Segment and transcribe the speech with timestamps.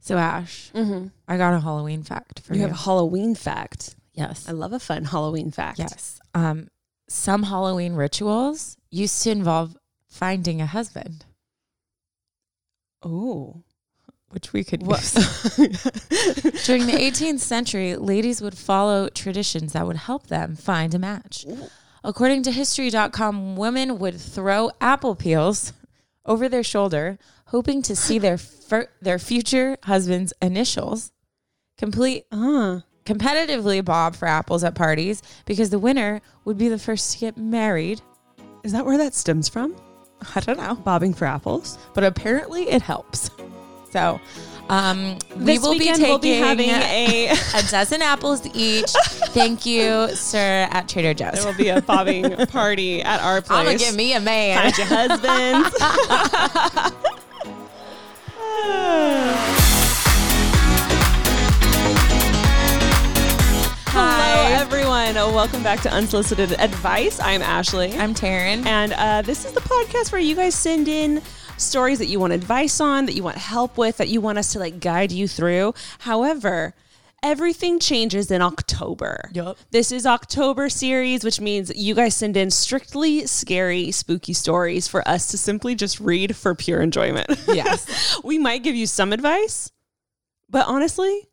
[0.00, 2.66] So Ash, I got a Halloween fact for You you.
[2.66, 3.94] have a Halloween fact.
[4.14, 4.48] yes.
[4.48, 5.78] I love a fun Halloween fact.
[5.78, 6.18] Yes.
[6.34, 6.68] Um,
[7.08, 9.76] some Halloween rituals used to involve
[10.08, 11.24] finding a husband,
[13.02, 13.62] Oh.
[14.30, 15.00] which we could What?
[15.02, 15.12] use.
[16.66, 21.44] During the 18th century, ladies would follow traditions that would help them find a match.
[22.04, 25.72] According to History.com, women would throw apple peels
[26.24, 27.18] over their shoulder,
[27.50, 31.12] hoping to see their fir- their future husband's initials.
[31.78, 32.82] Complete Ah.
[33.06, 37.36] competitively bob for apples at parties because the winner would be the first to get
[37.36, 38.00] married.
[38.62, 39.74] Is that where that stems from?
[40.34, 41.78] I don't know, Bobbing for apples?
[41.94, 43.30] but apparently it helps.
[43.90, 44.20] So,
[44.68, 48.90] um, we will be taking we'll be having a- a dozen apples each.
[49.32, 51.32] Thank you, sir, at Trader Joe's.
[51.42, 53.58] There will be a bobbing party at our place.
[53.58, 54.70] I'm gonna get me a man.
[54.72, 54.86] Find your
[63.92, 65.14] Hello, everyone.
[65.14, 67.20] Welcome back to Unsolicited Advice.
[67.20, 67.92] I'm Ashley.
[67.96, 68.66] I'm Taryn.
[68.66, 71.22] And uh, this is the podcast where you guys send in
[71.58, 74.52] stories that you want advice on, that you want help with, that you want us
[74.52, 75.74] to like guide you through.
[76.00, 76.74] However,
[77.22, 79.30] everything changes in October.
[79.32, 79.56] Yup.
[79.70, 85.06] This is October series, which means you guys send in strictly scary, spooky stories for
[85.08, 87.28] us to simply just read for pure enjoyment.
[87.48, 88.18] Yes.
[88.24, 89.70] we might give you some advice,
[90.48, 91.28] but honestly,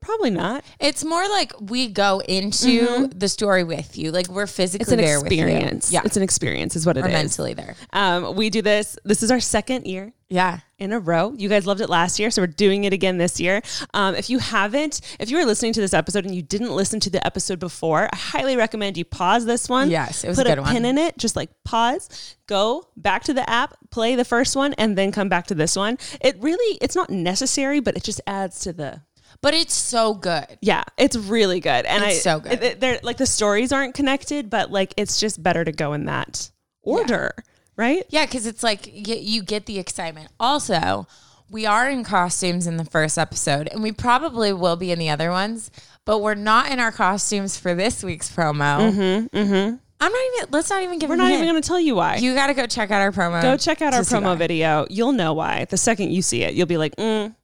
[0.00, 0.64] probably not.
[0.80, 4.10] It's more like we go into the story with you.
[4.10, 5.44] Like we're physically It's an there with you.
[5.44, 5.92] experience.
[5.92, 6.02] Yeah.
[6.04, 7.12] It's an experience, is what it We're is.
[7.12, 7.76] mentally there.
[7.92, 8.98] Um, we do this.
[9.04, 10.60] This is our second year Yeah.
[10.84, 11.34] In a row.
[11.36, 13.62] You guys loved it last year, so we're doing it again this year.
[13.94, 17.00] Um, if you haven't, if you were listening to this episode and you didn't listen
[17.00, 19.90] to the episode before, I highly recommend you pause this one.
[19.90, 20.72] Yes, it was a put good a one.
[20.72, 24.74] pin in it, just like pause, go back to the app, play the first one,
[24.74, 25.98] and then come back to this one.
[26.20, 29.00] It really, it's not necessary, but it just adds to the
[29.40, 30.46] But it's so good.
[30.60, 32.62] yeah, it's really good, and It's I so good.
[32.62, 36.04] it- They're like the stories aren't connected, but like it's just better to go in
[36.06, 36.50] that
[36.82, 37.34] order,
[37.76, 38.04] right?
[38.08, 40.28] Yeah, because it's like you get the excitement.
[40.38, 41.06] Also,
[41.50, 45.10] we are in costumes in the first episode, and we probably will be in the
[45.10, 45.70] other ones,
[46.04, 48.92] but we're not in our costumes for this week's promo.
[48.92, 49.76] Mm-hmm, mm-hmm.
[50.00, 50.48] I'm not even.
[50.50, 51.08] Let's not even give.
[51.08, 52.16] We're not even going to tell you why.
[52.16, 53.40] You got to go check out our promo.
[53.40, 54.86] go check out our promo video.
[54.90, 55.66] You'll know why.
[55.66, 57.34] The second you see it, you'll be like, mm.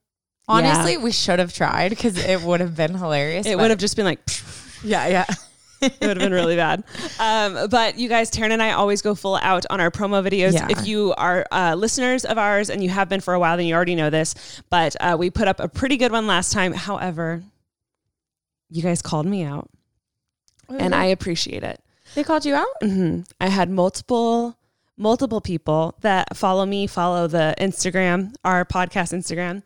[0.47, 0.99] Honestly, Yeah.
[0.99, 3.45] we should have tried because it would have been hilarious.
[3.45, 4.19] it would have just been like,
[4.83, 5.25] Yeah, yeah.
[5.81, 6.83] It would have been really bad.
[7.19, 10.53] Um, but you guys, Taryn and I always go full out on our promo videos.
[10.53, 10.67] Yeah.
[10.69, 13.65] If you are uh, listeners of ours and you have been for a while, then
[13.65, 14.61] you already know this.
[14.69, 16.73] But uh, we put up a pretty good one last time.
[16.73, 17.43] However,
[18.69, 19.69] you guys called me out,
[20.69, 21.81] and I appreciate it.
[22.15, 22.67] They called you out.
[22.81, 24.57] hmm I had multiple
[24.97, 29.65] multiple people that follow me, follow the Instagram, our podcast Instagram,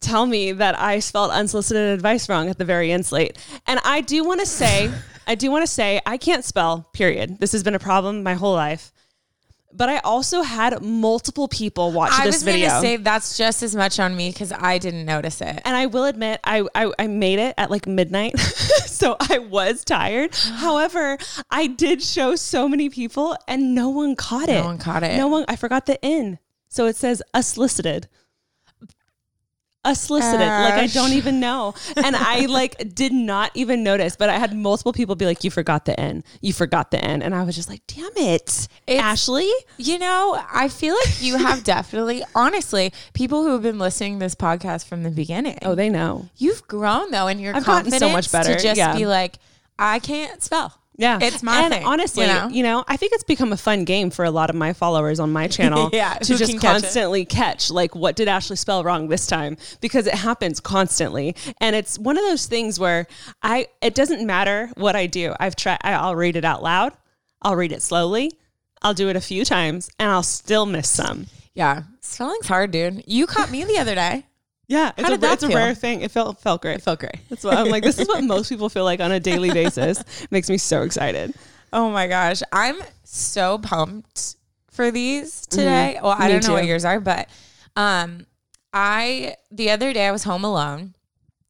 [0.00, 3.38] tell me that I spelled unsolicited advice wrong at the very end slate.
[3.66, 4.90] And I do want to say,
[5.26, 7.38] I do want to say I can't spell, period.
[7.38, 8.92] This has been a problem my whole life.
[9.72, 13.76] But I also had multiple people watch I this was gonna say that's just as
[13.76, 15.60] much on me because I didn't notice it.
[15.66, 18.38] and I will admit, I, I, I made it at like midnight.
[18.86, 20.34] so I was tired.
[20.54, 21.18] However,
[21.50, 24.54] I did show so many people and no one caught it.
[24.54, 25.16] No one caught it.
[25.18, 26.38] No one, I forgot the in.
[26.68, 28.08] So it says unsolicited.
[29.86, 30.40] Unsolicited.
[30.40, 31.74] like I don't even know.
[31.96, 35.50] And I like did not even notice, but I had multiple people be like, You
[35.50, 36.24] forgot the N.
[36.40, 37.22] You forgot the N.
[37.22, 38.36] And I was just like, damn it.
[38.36, 39.50] It's- Ashley.
[39.78, 44.24] You know, I feel like you have definitely, honestly, people who have been listening to
[44.24, 45.58] this podcast from the beginning.
[45.62, 46.28] Oh, they know.
[46.36, 48.96] You've grown though, and your I've gotten so much better, to just yeah.
[48.96, 49.38] be like,
[49.78, 50.78] I can't spell.
[50.96, 51.18] Yeah.
[51.20, 52.84] It's my and thing, honestly, you know?
[52.88, 55.46] I think it's become a fun game for a lot of my followers on my
[55.56, 59.26] channel Yeah, to just can catch constantly catch like what did Ashley spell wrong this
[59.26, 61.36] time because it happens constantly.
[61.60, 63.06] And it's one of those things where
[63.42, 65.34] I it doesn't matter what I do.
[65.38, 66.92] I've tried I'll read it out loud.
[67.42, 68.32] I'll read it slowly.
[68.82, 71.26] I'll do it a few times and I'll still miss some.
[71.54, 71.84] Yeah.
[72.00, 73.02] Spelling's hard, dude.
[73.06, 74.25] You caught me the other day.
[74.68, 76.00] Yeah, it's, a, it's a rare thing.
[76.00, 76.76] It felt felt great.
[76.76, 77.16] It felt great.
[77.28, 77.84] That's what I'm like.
[77.84, 80.02] This is what most people feel like on a daily basis.
[80.30, 81.34] Makes me so excited.
[81.72, 82.42] Oh my gosh.
[82.52, 84.36] I'm so pumped
[84.70, 85.98] for these today.
[86.02, 87.28] Well, I don't know what yours are, but
[87.76, 88.26] um
[88.72, 90.94] I the other day I was home alone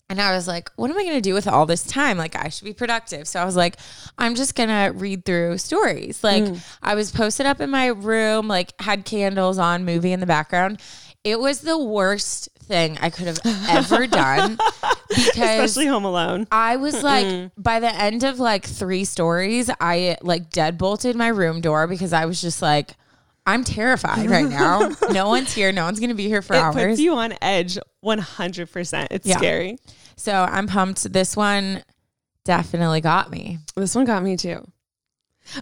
[0.09, 2.17] and I was like, what am I going to do with all this time?
[2.17, 3.27] Like I should be productive.
[3.27, 3.77] So I was like,
[4.19, 6.23] I'm just going to read through stories.
[6.23, 6.77] Like Mm.
[6.83, 10.81] I was posted up in my room, like had candles on, movie in the background.
[11.25, 14.59] It was the worst thing I could have ever done
[15.09, 16.47] because Especially Home Alone.
[16.51, 17.51] I was like, mm.
[17.57, 22.27] by the end of like three stories, I like deadbolted my room door because I
[22.27, 22.95] was just like,
[23.47, 24.91] I'm terrified right now.
[25.13, 25.71] no one's here.
[25.71, 26.75] No one's going to be here for it hours.
[26.75, 29.07] puts you on edge 100%.
[29.11, 29.37] It's Yeah.
[29.37, 29.79] scary.
[30.17, 31.13] so I'm pumped.
[31.13, 31.83] This one
[32.45, 33.59] definitely got me.
[33.77, 34.67] This one got me too.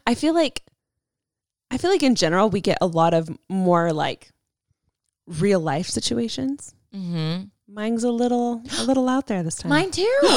[0.06, 0.62] I feel like
[1.70, 4.30] I feel like in general we get a lot of more like
[5.26, 6.74] real life situations.
[6.94, 7.44] Mm-hmm.
[7.68, 9.70] Mine's a little a little out there this time.
[9.70, 10.18] Mine too.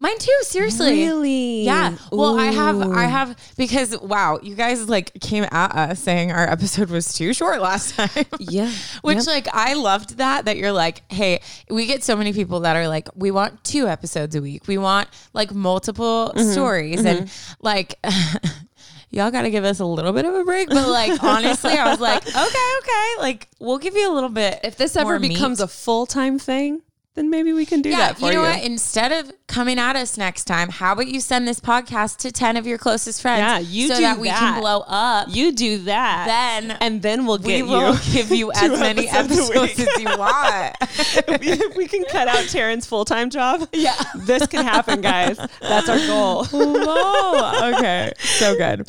[0.00, 0.36] Mine too.
[0.42, 0.90] Seriously.
[1.04, 1.62] Really?
[1.62, 1.96] Yeah.
[2.10, 6.44] Well, I have, I have, because wow, you guys like came at us saying our
[6.50, 8.10] episode was too short last time.
[8.40, 8.68] Yeah.
[9.02, 9.26] Which Yep.
[9.28, 11.40] like I loved that that you're like, hey,
[11.70, 14.66] we get so many people that are like, we want two episodes a week.
[14.66, 16.50] We want like multiple Mm-hmm.
[16.50, 17.30] stories and
[17.60, 17.94] like
[19.12, 20.68] y'all got to give us a little bit of a break.
[20.68, 22.36] But like honestly, I was like, okay,
[22.78, 24.60] okay, like we'll give you a little bit.
[24.64, 25.28] if this ever more meat.
[25.28, 26.82] becomes a full-time thing,
[27.14, 28.34] then maybe we can do yeah, that for you you.
[28.36, 28.64] know what?
[28.64, 32.56] Instead of coming at us next time, how about you send this podcast to ten
[32.56, 33.40] of your closest friends?
[33.40, 34.38] Yeah, you so do that we that.
[34.38, 35.28] can blow up.
[35.30, 36.24] You do that.
[36.26, 40.08] Then and then we'll we will you give you as many episodes episodes as you
[40.18, 40.74] want.
[40.80, 43.94] if we can cut out Taryn's full-time job, Yeah.
[44.16, 45.36] this can happen, guys.
[45.60, 46.44] That's our goal.
[46.46, 47.74] Whoa.
[47.74, 48.12] Okay.
[48.18, 48.88] So good.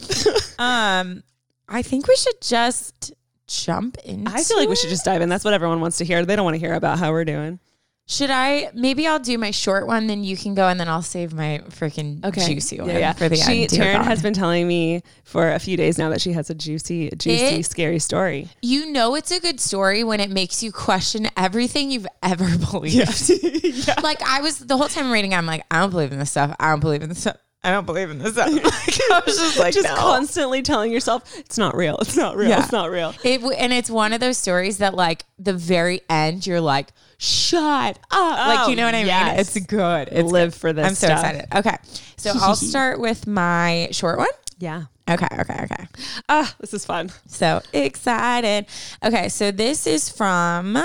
[0.59, 1.23] Um,
[1.67, 3.13] I think we should just
[3.47, 4.27] jump in.
[4.27, 5.29] I feel like we should just dive in.
[5.29, 6.23] That's what everyone wants to hear.
[6.25, 7.59] They don't want to hear about how we're doing.
[8.05, 8.69] Should I?
[8.73, 11.61] Maybe I'll do my short one, then you can go, and then I'll save my
[11.69, 12.45] freaking okay.
[12.45, 13.71] juicy one for the she, end.
[13.71, 17.09] Taryn has been telling me for a few days now that she has a juicy,
[17.11, 18.50] juicy, It- scary story.
[18.61, 23.31] You know it's a good story when it makes you question everything you've ever believed.
[24.03, 26.56] Like I was the whole time reading, I'm like, I don't believe in this stuff.
[26.59, 27.38] I don't believe in this stuff.
[27.63, 28.51] I don't believe in this stuff.
[28.63, 29.95] Like, I was just like, Just no.
[29.95, 31.97] constantly telling yourself it's not real.
[31.99, 32.49] It's not real.
[32.49, 32.61] Yeah.
[32.61, 33.13] It's not real.
[33.23, 36.89] It and it's one of those stories that like the very end, you're like,
[37.23, 38.37] shut up.
[38.47, 39.31] like you know what I Oh, yes.
[39.31, 39.39] mean?
[39.39, 40.09] It's good.
[40.11, 40.59] It's Live good.
[40.59, 41.19] for this I'm so stuff.
[41.23, 41.55] excited.
[41.55, 41.77] Okay,
[42.17, 44.27] so I'll start with my short one.
[44.59, 44.83] Yeah.
[45.09, 45.87] Okay, okay, okay.
[46.29, 47.11] Ah, this is fun.
[47.27, 48.65] So excited.
[49.03, 50.77] Okay, so this is from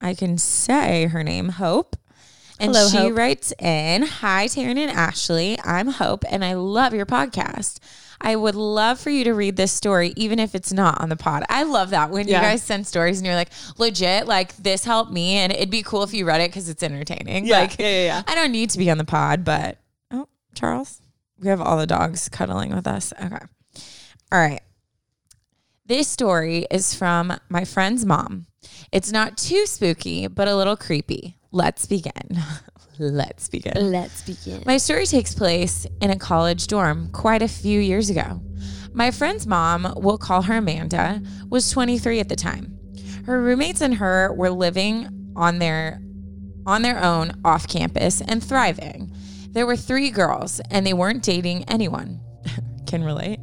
[0.00, 1.96] I can say her name, Hope.
[2.60, 3.16] And Hello, she Hope.
[3.18, 5.58] writes in Hi, Taryn and Ashley.
[5.64, 7.78] I'm Hope, and I love your podcast.
[8.24, 11.16] I would love for you to read this story, even if it's not on the
[11.16, 11.44] pod.
[11.48, 12.40] I love that when Yeah.
[12.40, 15.82] you guys send stories and you're like, legit, like this helped me, and it'd be
[15.82, 17.44] cool if you read it because it's entertaining.
[17.46, 18.22] Yeah, like, yeah, yeah, yeah.
[18.26, 19.78] I don't need to be on the pod, but
[20.10, 21.00] oh, Charles,
[21.38, 23.12] we have all the dogs cuddling with us.
[23.22, 23.38] Okay,
[24.32, 24.62] all right.
[25.86, 28.46] This story is from my friend's mom.
[28.90, 31.36] It's not too spooky, but a little creepy.
[31.52, 32.12] Let's begin.
[32.98, 33.90] Let's begin.
[33.90, 34.62] Let's begin.
[34.66, 38.40] My story takes place in a college dorm quite a few years ago.
[38.92, 42.78] My friend's mom, we'll call her Amanda, was 23 at the time.
[43.26, 46.00] Her roommates and her were living on their
[46.66, 49.12] on their own off campus and thriving.
[49.50, 52.20] There were 3 girls and they weren't dating anyone.
[52.86, 53.40] Can relate.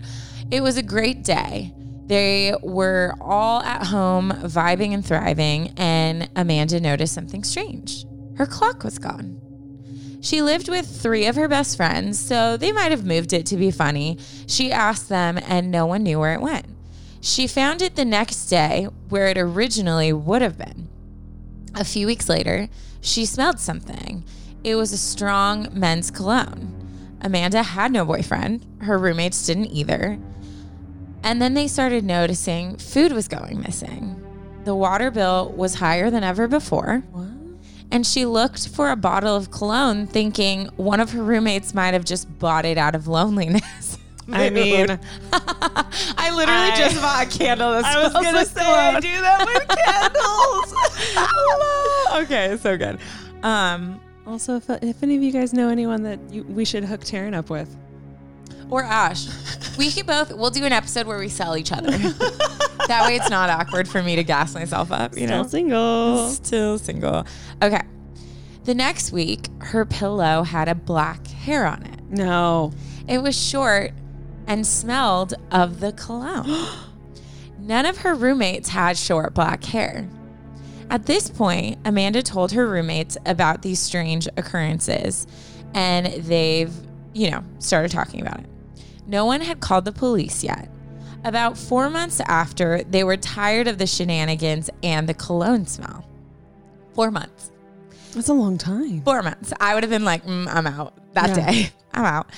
[0.50, 1.74] It was a great day.
[2.08, 8.06] They were all at home vibing and thriving and Amanda noticed something strange.
[8.42, 9.40] Her clock was gone.
[10.20, 13.56] She lived with three of her best friends, so they might have moved it to
[13.56, 14.18] be funny.
[14.48, 16.66] She asked them, and no one knew where it went.
[17.22, 20.88] She found it the next day where it originally would have been.
[21.76, 22.68] A few weeks later,
[23.00, 24.24] she smelled something.
[24.64, 27.16] It was a strong men's cologne.
[27.22, 30.18] Amanda had no boyfriend, her roommates didn't either.
[31.22, 34.18] And then they started noticing food was going missing.
[34.64, 37.04] the water bill was higher than ever before.
[37.92, 42.06] And she looked for a bottle of cologne, thinking one of her roommates might have
[42.06, 43.98] just bought it out of loneliness.
[44.32, 44.98] I mean,
[45.34, 49.22] I literally I- just bought a candle that I was gonna like say I do
[49.22, 49.68] that with
[52.16, 52.24] candles.
[52.24, 52.98] okay, so good.
[53.44, 57.02] Um, also, if, if any of you guys know anyone that you, we should hook
[57.02, 57.76] Taryn up with,
[58.72, 59.28] or Ash.
[59.78, 60.34] We could both.
[60.34, 61.92] We'll do an episode where we sell each other.
[62.88, 65.16] that way, it's not awkward for me to gas myself up.
[65.16, 66.30] You know, still single.
[66.30, 67.26] still single.
[67.62, 67.82] Okay.
[68.64, 72.00] The next week, her pillow had a black hair on it.
[72.10, 72.72] No.
[73.08, 73.92] It was short
[74.48, 76.68] and smelled of the cologne.
[77.60, 80.08] None of her roommates had short black hair.
[80.90, 85.26] At this point, Amanda told her roommates about these strange occurrences
[85.74, 86.74] and they've,
[87.14, 88.51] you know, started talking about it.
[89.12, 90.70] No one had called the police yet.
[91.26, 96.08] About four months after, they were tired of the shenanigans and the cologne smell.
[96.94, 97.52] Four months
[98.16, 99.02] That's a long time.
[99.02, 99.52] four months.
[99.60, 101.52] I would have been like, mm, I'm out that Yeah.
[101.52, 101.70] day.
[101.94, 102.30] I'm out.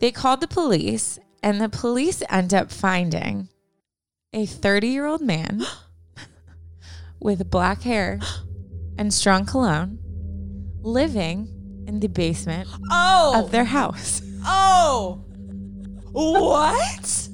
[0.00, 3.48] They called the police, and the police end up finding
[4.32, 5.62] a 30 year old man
[7.20, 8.18] with black hair
[8.98, 9.98] and strong cologne
[10.82, 11.48] living
[11.86, 13.42] in the basement Oh.
[13.44, 14.22] of their house.
[14.46, 15.23] Oh.
[16.14, 17.28] What?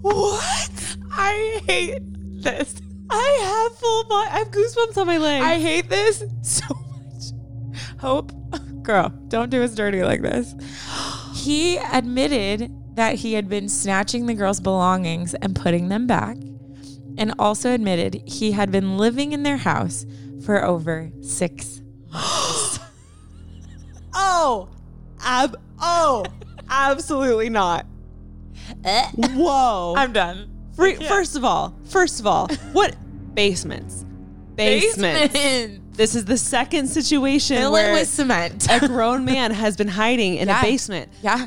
[0.00, 0.96] What?
[1.12, 2.00] I hate
[2.42, 2.80] this.
[3.10, 4.30] I have full body.
[4.30, 5.42] I have goosebumps on my leg.
[5.42, 7.24] I hate this so much.
[8.00, 8.32] Hope,
[8.82, 10.54] girl, don't do us dirty like this.
[11.34, 16.38] He admitted that he had been snatching the girls' belongings and putting them back,
[17.18, 20.06] and also admitted he had been living in their house
[20.44, 21.82] for over six
[24.14, 24.68] oh.
[25.20, 25.56] Ab.
[25.80, 26.24] Oh.
[26.68, 27.86] Absolutely not.
[28.84, 29.06] Uh.
[29.34, 29.94] Whoa.
[29.96, 30.50] I'm done.
[30.74, 32.96] Free, first of all, first of all, what
[33.34, 34.04] basements?
[34.56, 35.32] Basements.
[35.32, 35.94] Basement.
[35.96, 38.66] This is the second situation Fill where it with cement.
[38.70, 40.58] a grown man has been hiding in Yeah.
[40.58, 41.12] a basement.
[41.22, 41.46] yeah.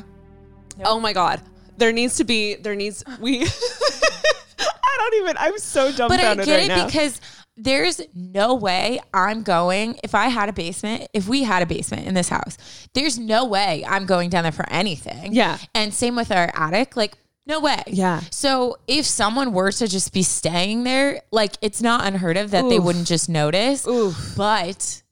[0.84, 1.42] Oh my god.
[1.76, 3.42] There needs to be there needs we
[4.60, 6.86] I don't even I'm so But I dumbfounded get right it now.
[6.86, 7.20] because
[7.58, 9.98] there's no way I'm going.
[10.04, 12.56] If I had a basement, if we had a basement in this house,
[12.94, 15.32] there's no way I'm going down there for anything.
[15.32, 15.58] Yeah.
[15.74, 16.96] And same with our attic.
[16.96, 17.82] Like, no way.
[17.86, 18.20] Yeah.
[18.30, 22.68] So if someone were to just be staying there, like it's not unheard of that
[22.68, 23.86] they wouldn't just notice.
[23.88, 24.34] Oof.
[24.36, 25.02] But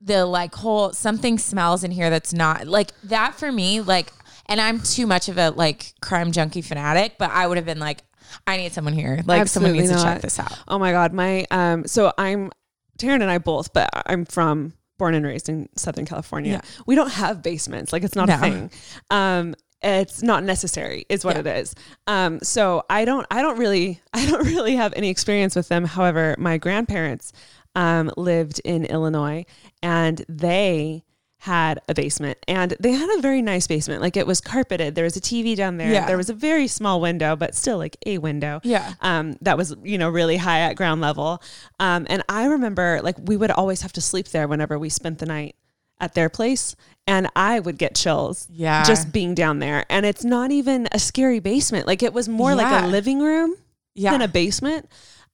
[0.00, 4.12] the like whole something smells in here that's not like that for me, like
[4.46, 7.80] and I'm too much of a like crime junkie fanatic, but I would have been
[7.80, 8.02] like,
[8.46, 9.22] I need someone here.
[9.26, 10.58] Like someone Absolutely needs to check this out.
[10.68, 12.50] Oh my god, my um so I'm
[12.98, 16.52] Taryn and I both, but I'm from born and raised in Southern California.
[16.54, 16.60] Yeah.
[16.86, 17.92] We don't have basements.
[17.92, 18.70] Like it's not a thing.
[19.10, 21.40] Um it's not necessary is what Yeah.
[21.52, 21.74] it is.
[22.08, 25.84] Um so I don't I don't really I don't really have any experience with them.
[25.84, 27.32] However, my grandparents
[27.76, 29.44] um lived in Illinois
[29.82, 31.04] and they
[31.42, 34.02] had a basement and they had a very nice basement.
[34.02, 34.96] Like it was carpeted.
[34.96, 35.92] There was a TV down there.
[35.92, 36.04] Yeah.
[36.06, 38.94] There was a very small window, but still like a window Yeah.
[39.00, 41.40] um, that was you know really high at ground level.
[41.78, 45.18] Um, and I remember like we would always have to sleep there whenever we spent
[45.20, 45.54] the night
[46.00, 46.74] at their place,
[47.06, 48.48] and I would get chills.
[48.52, 48.84] Yeah.
[48.84, 51.86] just being down there, and it's not even a scary basement.
[51.86, 53.54] Like it was more like a living room
[53.94, 54.10] Yeah.
[54.12, 54.88] than a basement.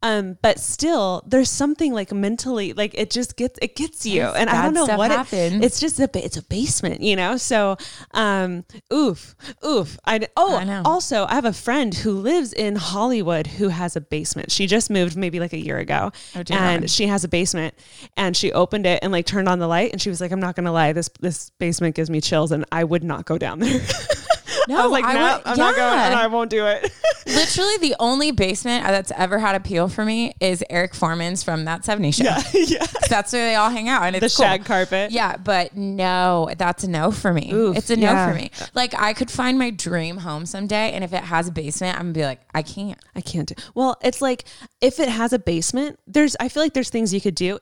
[0.04, 4.34] Um, but still, there's something like mentally, like it just gets it gets you, Yes,
[4.36, 5.32] and I don't know what it,
[5.64, 7.38] it's just a it's a basement, you know.
[7.38, 7.78] So,
[8.10, 9.34] um, oof,
[9.64, 9.98] oof.
[10.04, 14.00] I oh, I also I have a friend who lives in Hollywood who has a
[14.02, 14.52] basement.
[14.52, 17.72] She just moved maybe like a year ago, Oh, and she has a basement.
[18.18, 20.40] And she opened it and like turned on the light, and she was like, "I'm
[20.40, 23.60] not gonna lie, this this basement gives me chills, and I would not go down
[23.60, 23.80] there."
[24.68, 26.90] No, I was like, "No, would- I'm not going, and I won't do it."
[27.26, 31.84] Literally, the only basement that's ever had appeal for me is Eric Forman's from that
[31.84, 32.24] 70 show.
[32.24, 32.86] yeah, yeah.
[33.08, 34.02] That's where they all hang out.
[34.02, 34.44] And The it's cool.
[34.46, 35.10] shag carpet.
[35.10, 37.50] Yeah, but no, that's a no for me.
[37.52, 38.28] Oof, it's a no yeah.
[38.28, 38.50] for me.
[38.74, 42.04] Like, I could find my dream home someday, and if it has a basement, I'm
[42.06, 42.98] gonna be like, I can't.
[43.16, 43.54] I can't do.
[43.74, 44.44] Well, it's like
[44.80, 46.36] if it has a basement, there's.
[46.40, 47.58] I feel like there's things you could do.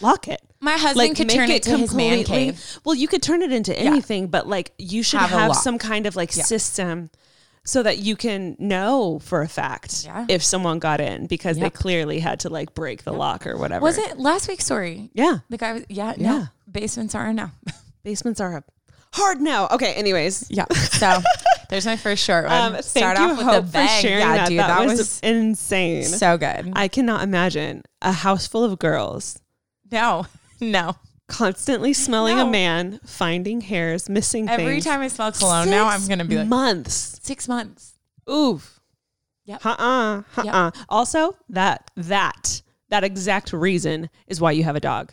[0.00, 0.40] Lock it.
[0.60, 2.78] My husband could turn it to his man cave.
[2.84, 6.06] Well, you could turn it into anything, but like you should Have have, some kind
[6.06, 6.42] of like Yeah.
[6.44, 7.10] system
[7.64, 10.26] so that you can know for a fact Yeah.
[10.28, 13.82] if someone got in because they clearly had to like break the lock or whatever.
[13.82, 15.10] Was it last week's story?
[15.14, 15.38] Yeah.
[15.48, 16.30] The guy was, yeah, Yeah.
[16.38, 16.46] no.
[16.70, 17.50] Basements are a no.
[18.04, 18.64] Basements are a
[19.12, 19.68] hard no.
[19.70, 19.94] Okay.
[19.94, 20.46] Anyways.
[20.50, 20.66] yeah.
[20.72, 21.22] So
[21.70, 22.52] there's my first short one.
[22.62, 23.88] Um, thank Start you, off with Hope, the bang.
[23.88, 24.48] for sharing yeah, that.
[24.48, 26.04] dude, that, that, was, was, insane.
[26.04, 26.72] so good.
[26.74, 29.38] I cannot imagine a house full of girls
[29.90, 30.26] no,
[30.60, 30.96] no.
[31.28, 34.84] constantly smelling a man, finding hairs, missing things Every things.
[34.84, 37.18] time I smell cologne now, I'm Six to be like, months.
[37.22, 37.94] six months.
[38.30, 38.80] Oof.
[39.46, 39.64] Yep.
[39.66, 40.22] Uh-uh.
[40.38, 40.70] Uh-uh.
[40.88, 45.12] Also, that that that exact reason is why you have a dog.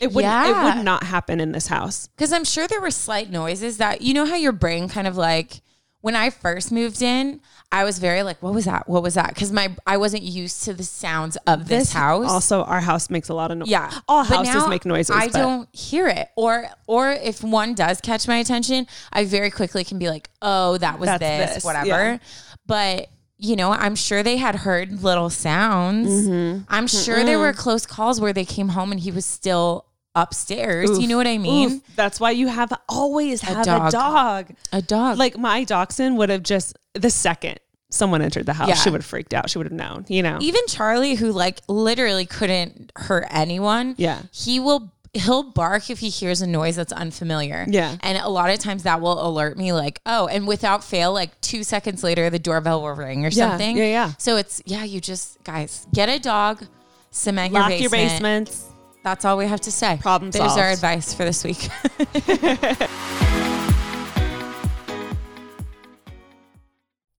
[0.00, 2.08] It would it would not happen in this house.
[2.08, 5.16] Because I'm sure there were slight noises that, you know, how your brain kind of
[5.16, 5.60] like,
[6.00, 7.40] when I first moved in,
[7.72, 8.88] I was very like, what was that?
[8.88, 9.28] What was that?
[9.34, 12.30] Because my I wasn't used to the sounds of this, house.
[12.30, 13.68] Also, our house makes a lot of noise.
[13.68, 15.14] yeah, all But houses make noises.
[15.14, 19.50] I but- don't hear it, or or if one does catch my attention, I very
[19.50, 21.86] quickly can be like, oh, that was this, this, whatever.
[21.86, 22.18] yeah.
[22.66, 23.08] But
[23.38, 26.08] you know, I'm sure they had heard little sounds.
[26.08, 26.62] Mm-hmm.
[26.68, 29.85] I'm sure there were close calls where they came home and he was still
[30.16, 30.90] upstairs.
[30.90, 31.00] Oof.
[31.00, 31.70] you know what I mean?
[31.70, 31.96] Oof.
[31.96, 33.92] That's why you have always have a dog.
[33.92, 34.50] dog.
[34.72, 35.18] A dog.
[35.18, 38.74] Like my dachshund would have just the second someone entered the house, Yeah.
[38.74, 39.48] she would have freaked out.
[39.48, 40.04] She would have known.
[40.08, 40.38] You know.
[40.40, 43.94] even Charlie, who like literally couldn't hurt anyone.
[43.96, 44.22] Yeah.
[44.32, 47.64] He will he'll bark if he hears a noise that's unfamiliar.
[47.68, 47.96] Yeah.
[48.00, 51.40] And a lot of times that will alert me like, oh, and without fail, like
[51.40, 53.76] two seconds later the doorbell will ring or Yeah, something.
[53.78, 54.12] yeah, yeah.
[54.18, 56.66] So it's yeah, you just guys, get a dog,
[57.12, 58.46] cement Lock your your basement.
[58.50, 58.72] basements.
[59.06, 59.98] That's all we have to say.
[60.02, 61.58] Problem There's our advice for this week.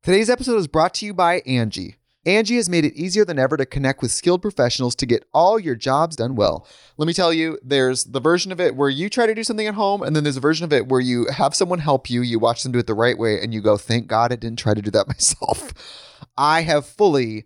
[0.04, 1.96] Today's episode is brought to you by Angie.
[2.26, 5.58] Angie has made it easier than ever to connect with skilled professionals to get all
[5.58, 6.68] your jobs done well.
[6.98, 9.68] Let me tell you, there's the version of it where you try to do something
[9.68, 12.22] at home, and then there's a version of it where you have someone help you,
[12.22, 14.60] you watch them do it the right way, and you go, thank God I didn't
[14.60, 15.72] try to do that myself.
[16.38, 17.46] I have fully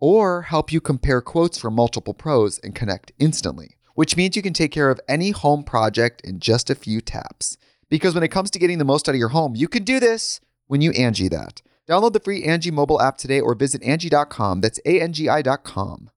[0.00, 4.52] or help you compare quotes from multiple pros and connect instantly, which means you can
[4.52, 7.56] take care of any home project in just a few taps.
[7.88, 10.00] Because when it comes to getting the most out of your home, you can do
[10.00, 11.62] this when you Angie that.
[11.88, 14.60] Download the free Angie mobile app today or visit Angie.com.
[14.60, 16.10] That's A-N-G-I dot com.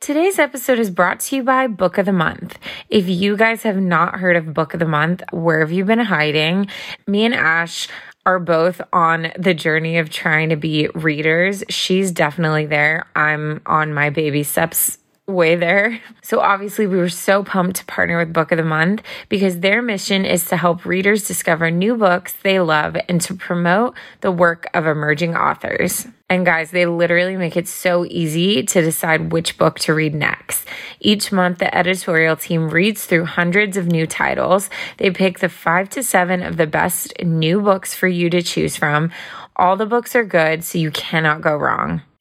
[0.00, 2.58] Today's episode is brought to you by Book of the Month.
[2.88, 5.98] If you guys have not heard of Book of the Month, where have you been
[5.98, 6.68] hiding?
[7.08, 7.88] Me and Ash
[8.28, 11.64] are both on the journey of trying to be readers.
[11.70, 13.06] She's definitely there.
[13.16, 15.98] I'm on my baby steps way there.
[16.20, 19.80] So obviously we were so pumped to partner with Book of the Month because their
[19.80, 24.66] mission is to help readers discover new books they love and to promote the work
[24.74, 26.06] of emerging authors.
[26.30, 30.66] And guys, they literally make it so easy to decide which book to read next.
[31.00, 34.68] Each month, the editorial team reads through hundreds of new titles.
[34.98, 38.76] They pick the five to seven of the best new books for you to choose
[38.76, 39.10] from.
[39.56, 42.02] All the books are good, so you cannot go wrong.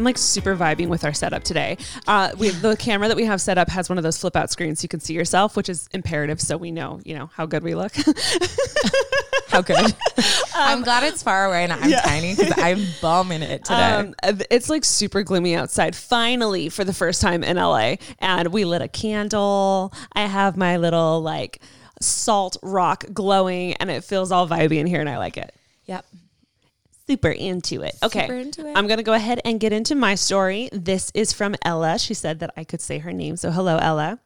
[0.00, 1.76] I'm like super vibing with our setup today.
[2.06, 4.50] Uh, we the camera that we have set up has one of those flip out
[4.50, 7.44] screens so you can see yourself, which is imperative so we know, you know, how
[7.44, 7.92] good we look.
[9.48, 9.94] How good.
[10.54, 14.12] I'm glad it's far away and I'm tiny because I'm bumming it today.
[14.22, 15.96] Um, it's like super gloomy outside.
[15.96, 19.92] Finally, for the first time in LA, and we lit a candle.
[20.12, 21.60] I have my little like
[22.00, 25.52] salt rock glowing, and it feels all vibey in here, and I like it.
[25.84, 26.06] yep.
[27.10, 27.96] Super into it.
[28.02, 28.22] Okay.
[28.22, 28.76] Super into it.
[28.76, 30.68] I'm going to go ahead and get into my story.
[30.72, 31.98] This is from Ella.
[31.98, 33.36] She said that I could say her name.
[33.36, 34.20] So, hello, Ella.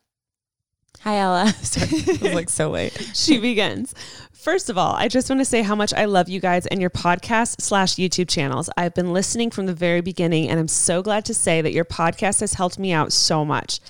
[1.00, 1.48] Hi, Ella.
[1.62, 2.92] Sorry, was like so late.
[3.14, 3.94] She begins.
[4.32, 6.80] First of all, I just want to say how much I love you guys and
[6.80, 8.68] your podcast slash YouTube channels.
[8.76, 11.86] I've been listening from the very beginning, and I'm so glad to say that your
[11.86, 13.80] podcast has helped me out so much.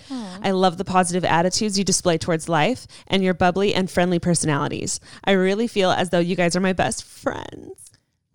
[0.42, 5.00] I love the positive attitudes you display towards life and your bubbly and friendly personalities.
[5.24, 7.83] I really feel as though you guys are my best friends.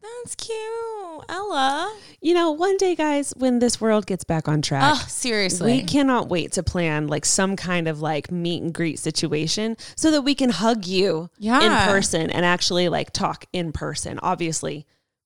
[0.01, 1.93] That's cute, Ella.
[2.21, 5.73] You know, one day, guys, when this world gets back on track, Oh, seriously.
[5.73, 10.11] we cannot wait to plan like some kind of like meet and greet situation so
[10.11, 11.61] that we can hug you Yeah.
[11.61, 14.19] in person and actually like talk in person.
[14.23, 14.85] Obviously,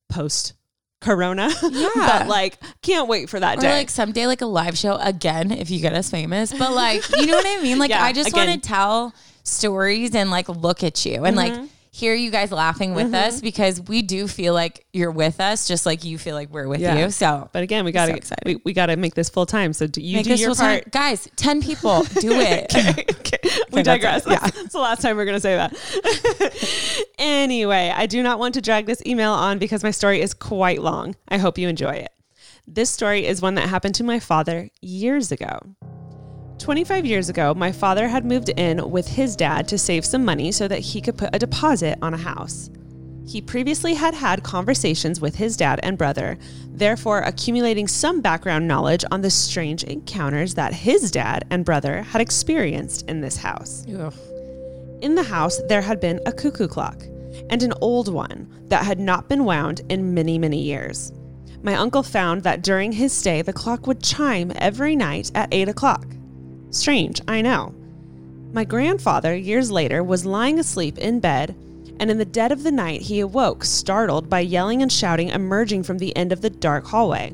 [0.09, 0.53] post
[1.01, 1.49] corona.
[1.63, 1.89] Yeah.
[1.95, 3.77] but like can't wait for that Or day.
[3.77, 6.51] like someday, like a live show again, if you get us famous.
[6.51, 7.77] But like, you know what I mean?
[7.77, 11.59] Like, Yeah, I just want to tell stories and like look at you and Mm-hmm.
[11.61, 13.27] like hear you guys laughing with mm-hmm.
[13.27, 16.67] us because we do feel like you're with us, just like you feel like we're
[16.67, 16.97] with Yeah.
[16.97, 17.11] you.
[17.11, 18.43] So, but again, we got to excited.
[18.47, 19.73] we, we got to make this full time.
[19.73, 20.79] So do you make do your full time.
[20.79, 20.91] part?
[20.91, 21.29] guys.
[21.35, 22.75] Ten people, do it.
[22.75, 23.37] okay.
[23.71, 24.25] We that's digress.
[24.25, 24.31] it.
[24.31, 24.39] Yeah.
[24.63, 27.05] it's the last time we're to say that.
[27.19, 30.81] anyway, I do not want to drag this email on because my story is quite
[30.81, 31.15] long.
[31.27, 32.09] I hope you enjoy it.
[32.65, 35.59] This story is one that happened to my father years ago.
[36.63, 40.49] 25 years ago, my father had moved in with his dad to save some money
[40.49, 42.69] so that he could put a deposit on a house.
[43.27, 46.37] He previously had had conversations with his dad and brother,
[46.69, 52.21] therefore accumulating some background knowledge on the strange encounters that his dad and brother had
[52.21, 53.83] experienced in this house.
[55.01, 57.03] In the house, there had been a cuckoo clock,
[57.49, 61.11] and an old one that had not been wound in many, many years.
[61.61, 65.67] My uncle found that during his stay, the clock would chime every night at 8
[65.67, 66.05] o'clock.
[66.73, 67.73] Strange, I know.
[68.51, 71.55] My grandfather, years later, was lying asleep in bed,
[71.99, 75.83] and in the dead of the night, he awoke, startled by yelling and shouting emerging
[75.83, 77.33] from the end of the dark hallway.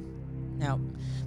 [0.57, 0.79] no.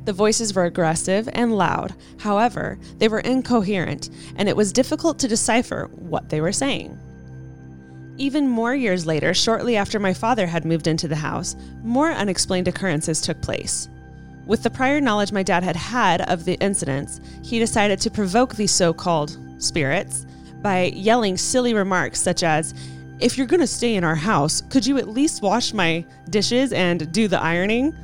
[0.05, 1.95] The voices were aggressive and loud.
[2.19, 6.99] However, they were incoherent, and it was difficult to decipher what they were saying.
[8.19, 12.69] Even more years later, shortly after my father had moved into the house, more unexplained
[12.69, 13.89] occurrences took place.
[14.47, 18.55] With the prior knowledge my dad had had of the incidents, he decided to provoke
[18.55, 20.27] these so called spirits
[20.61, 22.75] by yelling silly remarks such as,
[23.21, 26.73] If you're going to stay in our house, could you at least wash my dishes
[26.73, 27.95] and do the ironing?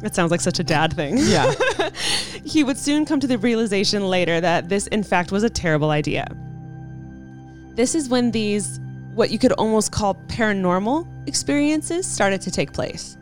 [0.00, 1.16] That sounds like such a dad thing.
[1.18, 1.52] Yeah.
[2.44, 5.90] he would soon come to the realization later that this, in fact, was a terrible
[5.90, 6.26] idea.
[7.74, 8.78] This is when these,
[9.14, 13.16] what you could almost call paranormal experiences, started to take place.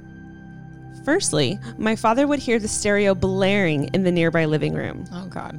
[1.07, 5.05] Firstly, my father would hear the stereo blaring in the nearby living room.
[5.13, 5.57] Oh God.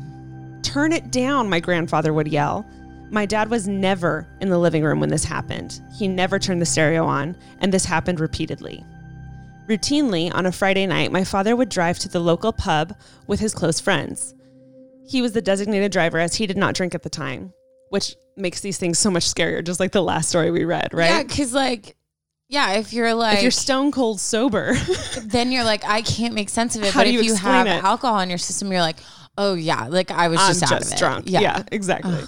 [0.61, 2.65] Turn it down, my grandfather would yell.
[3.09, 5.79] My dad was never in the living room when this happened.
[5.97, 8.83] He never turned the stereo on, and this happened repeatedly.
[9.69, 12.93] Routinely, on a Friday night, my father would drive to the local pub
[13.27, 14.35] with his close friends.
[15.07, 17.53] He was the designated driver as he did not drink at the time,
[17.89, 21.09] which makes these things so much scarier, just like the last story we read, right?
[21.09, 21.96] Yeah, because like,
[22.49, 24.73] yeah, if you're like, if you're stone cold sober,
[25.21, 26.93] then you're like, I can't make sense of it.
[26.93, 27.83] How but do you if you explain have it?
[27.83, 28.97] alcohol in your system, you're like,
[29.37, 30.97] oh yeah, like I was I'm just just, of it.
[30.97, 31.25] drunk.
[31.27, 32.19] Yeah, exactly.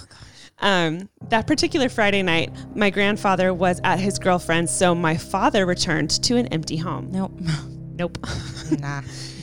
[0.58, 6.10] um, that particular Friday night, my grandfather was at his girlfriend's, so my father returned
[6.24, 7.10] to an empty home.
[7.10, 7.32] Nope.
[8.00, 8.16] Nope.
[8.78, 9.02] nah.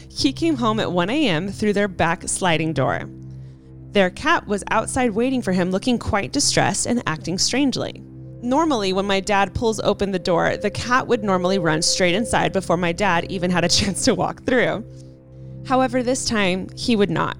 [0.09, 1.47] he came home at 1 a.m.
[1.47, 3.03] through their back sliding door.
[3.91, 8.01] Their cat was outside waiting for him, looking quite distressed and acting strangely.
[8.41, 12.53] Normally, when my dad pulls open the door, the cat would normally run straight inside
[12.53, 14.85] before my dad even had a chance to walk through.
[15.65, 17.37] However, this time, he would not.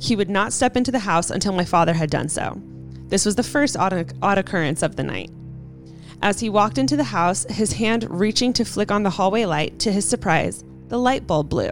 [0.00, 2.60] He would not step into the house until my father had done so.
[3.08, 5.30] This was the first odd, odd occurrence of the night.
[6.22, 9.78] As he walked into the house, his hand reaching to flick on the hallway light,
[9.80, 11.70] to his surprise, the light bulb blew.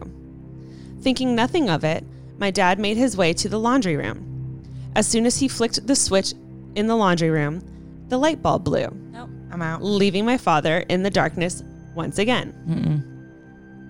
[1.01, 2.05] Thinking nothing of it,
[2.39, 4.63] my dad made his way to the laundry room.
[4.95, 6.33] As soon as he flicked the switch
[6.75, 7.63] in the laundry room,
[8.09, 9.31] the light bulb blew, Nope.
[9.51, 9.83] I'm out.
[9.83, 11.63] leaving my father in the darkness
[11.95, 12.53] once again.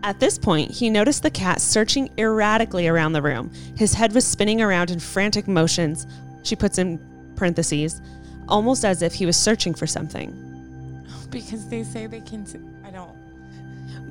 [0.02, 3.50] At this point, he noticed the cat searching erratically around the room.
[3.76, 6.06] His head was spinning around in frantic motions,
[6.44, 7.00] she puts in
[7.34, 8.00] parentheses,
[8.48, 10.32] almost as if he was searching for something.
[11.30, 12.46] Because they say they can.
[12.46, 13.16] See, I don't.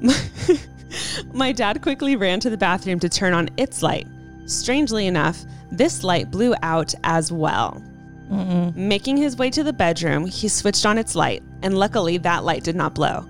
[1.34, 4.06] My dad quickly ran to the bathroom to turn on its light.
[4.46, 7.82] Strangely enough, this light blew out as well.
[8.30, 12.64] Making his way to the bedroom, he switched on its light, and luckily that light
[12.64, 13.26] did not blow.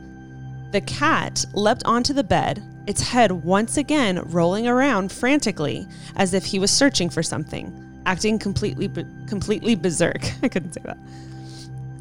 [0.71, 6.45] The cat leapt onto the bed, its head once again rolling around frantically as if
[6.45, 8.89] he was searching for something, acting completely
[9.27, 10.29] completely berserk.
[10.43, 10.97] I couldn't say that.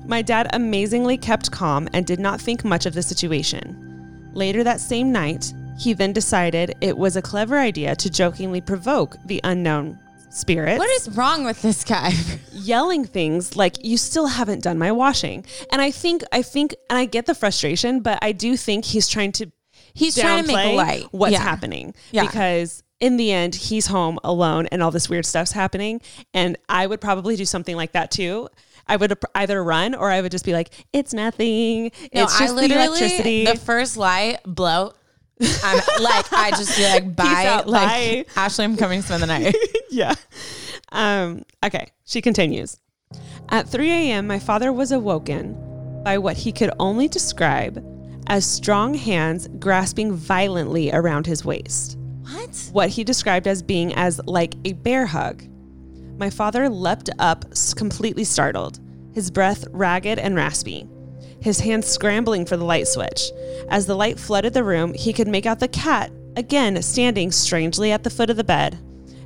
[0.07, 4.31] My dad amazingly kept calm and did not think much of the situation.
[4.35, 9.17] Later that same night, he then decided it was a clever idea to jokingly provoke
[9.25, 9.99] the unknown
[10.35, 10.79] spirits.
[10.79, 12.13] What is wrong with this guy?
[12.53, 15.45] yelling things like you still haven't done my washing.
[15.71, 19.09] And I think I think and I get the frustration, but I do think he's
[19.09, 19.51] trying to
[19.95, 21.05] He's trying to make light.
[21.13, 21.41] what's Yeah.
[21.43, 22.27] happening Yeah.
[22.27, 26.01] because in the end he's home alone and all this weird stuff's happening
[26.33, 28.49] and I would probably do something like that too.
[28.89, 31.91] I would either run or I would just be like, "It's nothing.
[32.13, 34.93] No, it's I just the electricity." the first light blow.
[35.41, 38.43] I'm like I just be like bye, out, like bye.
[38.43, 39.55] Ashley, I'm coming to spend the night.
[39.91, 40.15] yeah.
[40.93, 42.79] Um, okay, she continues.
[43.49, 45.57] At 3 a.m., my father was awoken
[46.05, 47.85] by what he could only describe
[48.29, 51.99] as strong hands grasping violently around his waist.
[52.23, 52.71] what?
[52.73, 55.45] What he described as being as like a bear hug.
[56.19, 57.45] My father leapt up,
[57.77, 58.79] completely startled,
[59.13, 60.89] his breath ragged and raspy,
[61.45, 63.31] his hands scrambling for the light switch.
[63.69, 67.93] As the light flooded the room, he could make out the cat, again standing strangely
[67.93, 68.79] at the foot of the bed.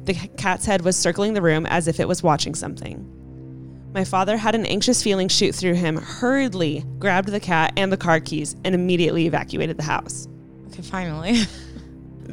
[0.05, 3.15] The cat's head was circling the room as if it was watching something.
[3.95, 7.97] My father had an anxious feeling shoot through him, hurriedly grabbed the cat and the
[7.97, 10.27] car keys, and immediately evacuated the house.
[10.67, 11.43] Okay, finally.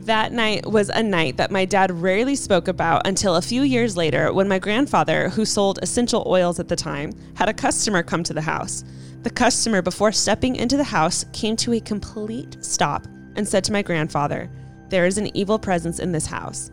[0.05, 3.95] That night was a night that my dad rarely spoke about until a few years
[3.95, 8.21] later when my grandfather, who sold essential oils at the time, had a customer come
[8.23, 8.83] to the house.
[9.25, 13.71] The customer, before stepping into the house, came to a complete stop and said to
[13.71, 14.51] my grandfather,
[14.89, 16.69] There is an evil presence in this house.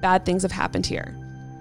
[0.00, 1.16] Bad things have happened here.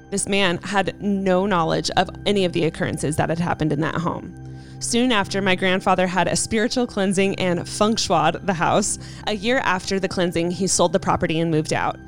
[0.10, 3.94] This man had no knowledge of any of the occurrences that had happened in that
[3.94, 4.34] home.
[4.80, 8.98] Soon after, my grandfather had a spiritual cleansing and feng shuied the house.
[9.28, 12.00] A year after the cleansing, he sold the property and moved out.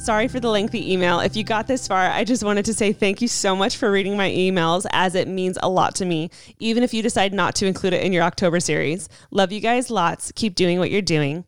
[0.00, 1.20] Sorry for the lengthy email.
[1.20, 3.92] If you got this far, I just wanted to say thank you so much for
[3.92, 7.54] reading my emails, as it means a lot to me, even if you decide not
[7.56, 9.10] to include it in your October series.
[9.30, 10.32] Love you guys lots.
[10.34, 11.44] Keep doing what you're doing.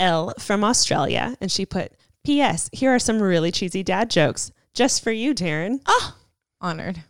[0.00, 1.92] L from Australia, and she put,
[2.24, 2.70] P.S.
[2.72, 5.80] Here are some really cheesy dad jokes just for you, Taryn.
[5.84, 6.16] oh, ah!
[6.62, 7.04] honored.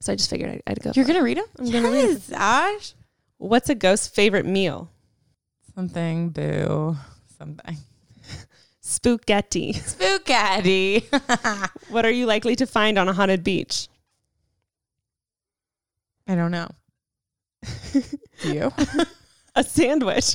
[0.00, 0.92] So I just figured I'd, I'd go.
[0.94, 1.46] You're gonna read them?
[1.58, 2.94] I'm gonna read yes, Ash.
[3.36, 4.90] What's a ghost's favorite meal?
[5.74, 6.96] Something boo.
[7.36, 7.76] Something.
[8.98, 9.74] Spooketti.
[9.74, 11.04] Spookaddy.
[11.90, 13.88] What are you likely to find on a haunted beach?
[16.26, 16.68] I don't know.
[18.44, 18.72] You?
[19.54, 20.34] A sandwich.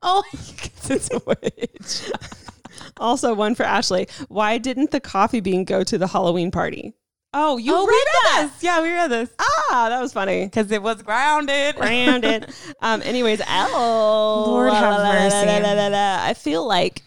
[0.00, 2.10] oh, it's a witch.
[2.96, 4.08] Also, one for Ashley.
[4.28, 6.94] Why didn't the coffee bean go to the Halloween party?
[7.34, 8.38] Oh, you oh, read we that?
[8.42, 8.62] read this.
[8.62, 10.44] Yeah, we read this Ah, that was funny.
[10.44, 11.76] because it was grounded.
[11.76, 12.52] Grounded.
[12.80, 13.02] um.
[13.02, 14.46] Anyways, L.
[14.46, 15.48] Lord have mercy.
[15.64, 17.02] I feel like,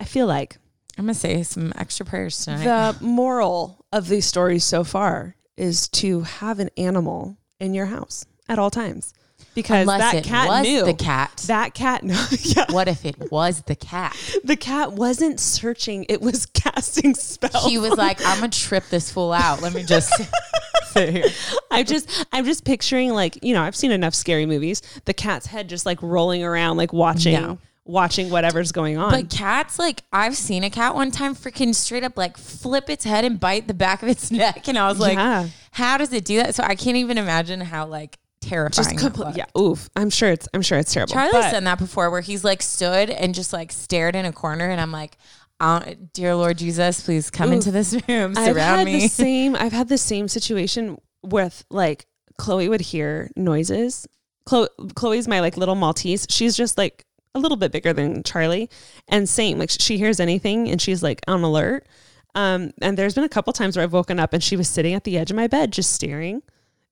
[0.00, 0.56] I feel like
[0.96, 2.64] I'm gonna say some extra prayers tonight.
[2.64, 8.26] the moral of these stories so far is to have an animal in your house
[8.48, 9.12] at all times
[9.54, 11.44] because Unless that it cat was knew the cat.
[11.48, 12.66] That cat, no, yeah.
[12.70, 14.16] what if it was the cat?
[14.44, 17.64] The cat wasn't searching; it was casting spells.
[17.66, 19.60] He was like, "I'm gonna trip this fool out.
[19.62, 20.12] Let me just
[20.92, 21.26] sit here."
[21.70, 24.80] I just, I'm just picturing like, you know, I've seen enough scary movies.
[25.04, 27.58] The cat's head just like rolling around, like watching, No.
[27.88, 29.10] Watching whatever's going on.
[29.10, 33.04] But cats, like I've seen a cat one time freaking straight up like flip its
[33.04, 35.48] head and bite the back of its neck, and I was like, Yeah.
[35.72, 38.96] "How does it do that?" So I can't even imagine how like terrifying.
[38.98, 39.88] just yeah, oof.
[39.96, 41.12] I'm sure it's, I'm sure it's terrible.
[41.14, 44.32] Charlie's But- done that before, where he's like stood and just like stared in a
[44.32, 45.16] corner, and I'm like,
[45.58, 49.56] uh, "Dear Lord Jesus, please come into this room, I've had me." the same.
[49.56, 54.06] I've had the same situation with like Chloe would hear noises.
[54.44, 56.26] Chloe, Chloe's my like little Maltese.
[56.30, 58.68] She's just like a little bit bigger than Charlie,
[59.08, 61.86] and same like she hears anything and she's like on alert.
[62.34, 64.94] Um, and there's been a couple times where I've woken up and she was sitting
[64.94, 66.42] at the edge of my bed just staring,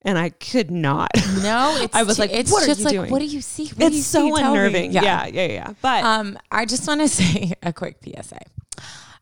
[0.03, 1.11] and I could not.
[1.43, 3.67] no, it's I was like, it's "What are you like, doing?" what do you see?
[3.69, 4.41] What do you it's so see?
[4.41, 4.93] Tell me." unnerving.
[4.93, 5.27] Yeah.
[5.27, 8.41] yeah, yeah, But Um, I just want to say a quick PSA.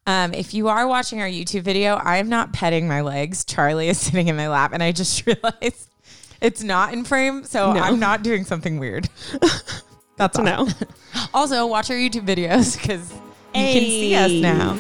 [0.07, 3.45] Um, if you are watching our YouTube video, I am not petting my legs.
[3.45, 5.89] Charlie is sitting in my lap, and I just realized
[6.41, 7.81] it's not in frame, so No.
[7.81, 9.09] I'm not doing something weird.
[10.17, 10.67] That's to all.
[10.67, 10.73] know.
[11.33, 13.19] Also, watch our YouTube videos because you
[13.55, 14.79] can see us now.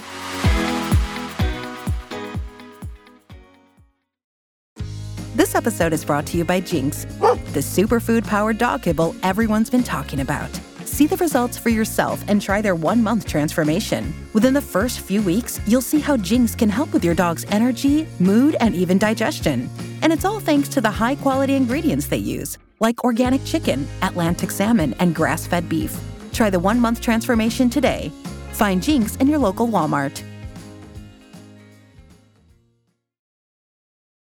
[5.35, 9.83] This episode is brought to you by Jinx, the superfood powered dog kibble everyone's been
[9.83, 10.49] talking about.
[10.85, 14.15] See the results for yourself and try their one month transformation.
[14.33, 18.07] Within the first few weeks, you'll see how Jinx can help with your dog's energy,
[18.21, 19.69] mood, and even digestion.
[20.03, 24.51] And it's all thanks to the high quality ingredients they use, like organic chicken, Atlantic
[24.51, 25.99] salmon, and grass fed beef.
[26.35, 28.13] Try the one month transformation today.
[28.53, 30.23] Find Jinx in your local Walmart.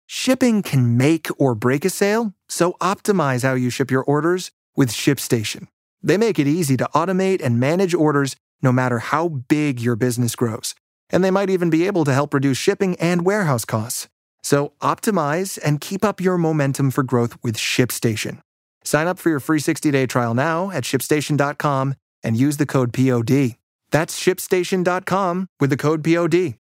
[0.07, 4.91] Shipping can make or break a sale, so optimize how you ship your orders with
[4.91, 5.67] ShipStation.
[6.01, 10.37] They make it easy to automate and manage orders no matter how big your business
[10.37, 10.77] grows.
[11.11, 14.07] And they might even be able to help reduce shipping and warehouse costs.
[14.45, 18.39] So optimize and keep up your momentum for growth with ShipStation.
[18.85, 23.57] Sign up for your free 60-day trial now at shipstation.com and use the code POD.
[23.91, 26.55] That's shipstation.com with the code POD.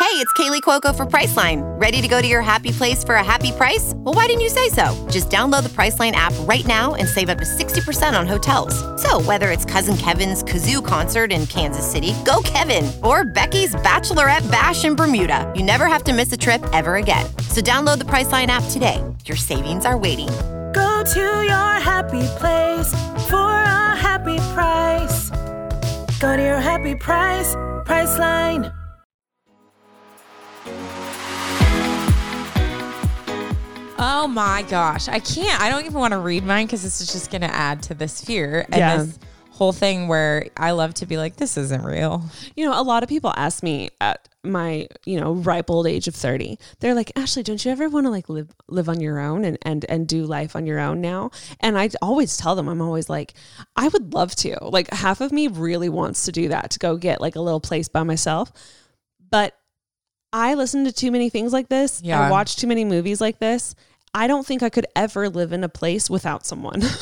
[0.00, 1.60] Hey, it's Kaley Cuoco for Priceline.
[1.78, 3.92] Ready to go to your happy place for a happy price?
[3.96, 5.06] Well, why didn't you say so?
[5.10, 8.74] Just download the Priceline app right now and save up to 60% on hotels.
[9.00, 14.50] So, whether it's Cousin Kevin's Kazoo concert in Kansas City, go Kevin, or Becky's Bachelorette
[14.50, 17.26] Bash in Bermuda, you never have to miss a trip ever again.
[17.48, 19.04] So, download the Priceline app today.
[19.26, 20.30] Your savings are waiting.
[21.00, 22.92] Go to your happy place
[23.30, 25.30] for a happy price.
[26.20, 27.54] Go to your happy price,
[27.86, 28.70] Priceline.
[33.98, 35.08] Oh my gosh.
[35.08, 35.58] I can't.
[35.58, 37.94] I don't even want to read mine because this is just going to add to
[37.94, 38.96] this fear and Yeah.
[38.98, 39.18] this
[39.60, 42.24] whole thing where I love to be like, this isn't real.
[42.56, 46.08] You know, a lot of people ask me at my, you know, ripe old age
[46.08, 46.58] of 30.
[46.78, 49.58] They're like, "Ashley, don't you ever want to like live live on your own and
[49.60, 53.10] and and do life on your own now?" And I always tell them I'm always
[53.10, 53.34] like,
[53.76, 56.96] "I would love to." Like half of me really wants to do that, to go
[56.96, 58.50] get like a little place by myself.
[59.30, 59.54] But
[60.32, 62.00] I listen to too many things like this.
[62.02, 62.18] Yeah.
[62.18, 63.74] I watch too many movies like this.
[64.14, 66.82] I don't think I could ever live in a place without someone.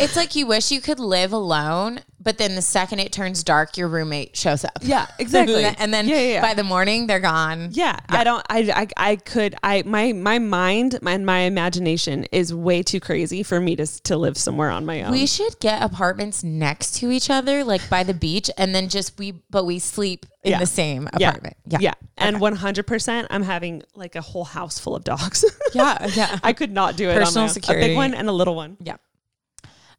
[0.00, 3.76] It's like you wish you could live alone, but then the second it turns dark,
[3.76, 4.78] your roommate shows up.
[4.82, 5.64] Yeah, exactly.
[5.64, 6.42] and then Yeah, yeah, yeah.
[6.42, 7.68] by the morning, they're gone.
[7.72, 8.44] Yeah, I don't.
[8.50, 9.54] I, I I could.
[9.62, 13.86] I my my mind my, and my imagination is way too crazy for me to
[14.04, 15.12] to live somewhere on my own.
[15.12, 19.18] We should get apartments next to each other, like by the beach, and then just
[19.18, 20.58] we, but we sleep in Yeah.
[20.60, 21.20] the same apartment.
[21.20, 21.56] yeah, apartment.
[21.82, 25.44] yeah, and one hundred percent, I'm having like a whole house full of dogs.
[25.74, 26.38] Yeah, yeah.
[26.42, 27.12] I could not do it.
[27.16, 27.76] on Personal my own.
[27.76, 28.78] a big one and a little one.
[28.80, 28.96] Yeah.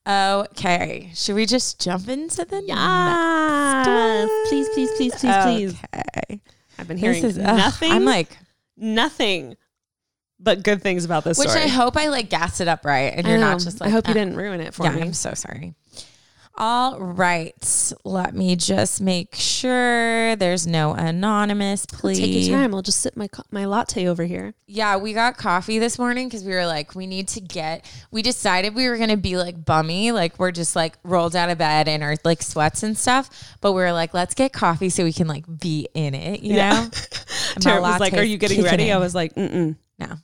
[0.10, 1.12] Okay.
[1.14, 5.76] Should we just jump into the Yes, please, please, please, please, please.
[5.94, 6.42] Okay.
[6.78, 7.92] I've been This hearing is- ugh, nothing.
[7.92, 8.36] I'm like,
[8.78, 9.56] nothing,
[10.40, 11.66] but good things about this which story.
[11.66, 13.52] I hope I like gassed it up right, and I you're know.
[13.52, 13.90] not just like.
[13.90, 15.02] I hope you "Ah." didn't ruin it for yeah, me.
[15.02, 15.76] I'm so sorry.
[16.62, 22.20] All right, let me just make sure there's no anonymous, please.
[22.20, 22.76] Take your time.
[22.76, 24.54] I'll just sip my co- my latte over here.
[24.68, 27.90] Yeah, we got coffee this morning because we were like, we need to get.
[28.12, 31.58] We decided we were gonna be like bummy, like we're just like rolled out of
[31.58, 33.30] bed in our like sweats and stuff.
[33.62, 36.56] But we were like, let's get coffee so we can like be in it, you
[36.56, 36.72] Yeah.
[36.74, 36.90] know.
[37.62, 38.96] Tara was like, "Are you getting ready?" in.
[38.96, 40.16] I was like, "Mm-mm." no,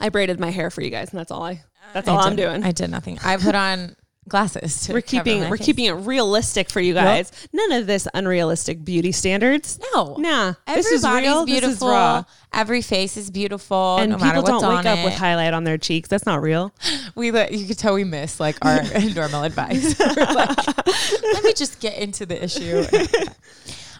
[0.00, 1.62] I braided my hair for you guys, and that's all I.
[1.92, 2.64] That's I all I'm did- doing.
[2.64, 3.18] I did nothing.
[3.22, 3.94] I put on
[4.28, 4.82] glasses.
[4.86, 5.66] To we're keeping we're face.
[5.66, 7.30] keeping it realistic for you guys.
[7.52, 9.78] None of this unrealistic beauty standards.
[9.94, 11.44] No, Nah, Everybody's this is real.
[11.46, 11.68] beautiful.
[11.70, 12.24] This is raw.
[12.52, 13.96] Every face is beautiful.
[13.98, 16.08] And no people don't wake up with highlight on their cheeks.
[16.08, 16.72] That's not real.
[17.14, 18.82] we let you could tell we miss like our
[19.14, 19.98] normal advice.
[20.34, 20.66] Like,
[21.22, 22.84] let me just get into the issue.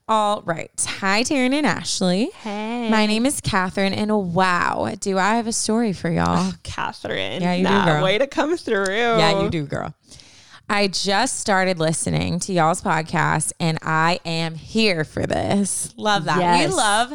[0.07, 0.71] All right.
[1.01, 2.27] Hi, Taryn and Ashley.
[2.43, 6.53] Hey, My name is Catherine, and wow, do I have a story for y'all?
[6.63, 7.41] Catherine.
[7.41, 8.05] Yeah, you do, nah, girl.
[8.05, 8.91] Way to come through.
[8.91, 9.95] Yeah, you do, girl.
[10.69, 15.95] I just started listening to y'all's podcast, and I am here for this.
[15.97, 16.39] Love that.
[16.39, 16.69] Yes.
[16.69, 17.15] We love.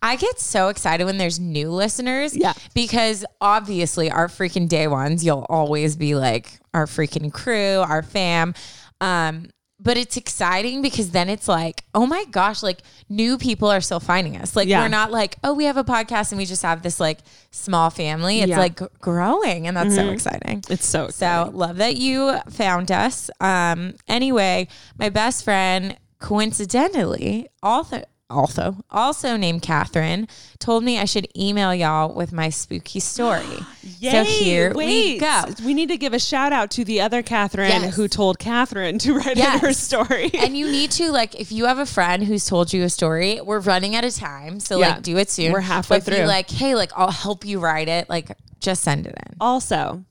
[0.00, 2.34] I get so excited when there's new listeners.
[2.34, 2.54] Yeah.
[2.72, 8.54] Because obviously, our freaking day ones, you'll always be like our freaking crew, our fam.
[9.02, 9.50] Um,
[9.82, 13.98] but it's exciting because then it's like, oh my gosh, like new people are still
[14.00, 14.54] finding us.
[14.54, 14.82] Like Yeah.
[14.82, 17.18] we're not like, oh, we have a podcast and we just have this like
[17.50, 18.40] small family.
[18.40, 18.58] It's Yeah.
[18.58, 20.62] like growing, and that's so exciting.
[20.68, 23.30] It's so So love that you found us.
[23.40, 31.26] Um, anyway, my best friend, coincidentally, also also also named Catherine, told me I should
[31.36, 33.44] email y'all with my spooky story.
[34.00, 35.44] so here we go.
[35.64, 37.96] We need to give a shout out to the other Catherine Yes.
[37.96, 40.30] who told Catherine to write in her story.
[40.38, 43.40] and you need to like if you have a friend who's told you a story,
[43.40, 44.90] we're running out of time, so Yeah.
[44.94, 45.52] like do it soon.
[45.52, 46.24] We're halfway But through.
[46.26, 48.08] like, hey, like I'll help you write it.
[48.08, 49.36] Like, just send it in.
[49.40, 50.04] also,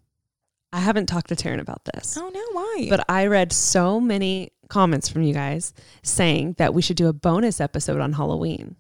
[0.72, 2.18] I haven't talked to Taryn about this.
[2.20, 2.88] Oh no, why?
[2.90, 7.14] But I read so many comments from you guys saying that we should do a
[7.14, 8.76] bonus episode on Halloween.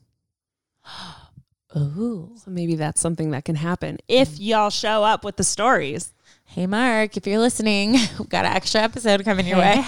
[1.77, 2.31] Ooh.
[2.35, 4.43] So maybe that's something that can happen if hmm.
[4.43, 6.13] y'all show up with the stories.
[6.45, 9.75] Hey Mark, if you're listening, we've got an extra episode coming your way.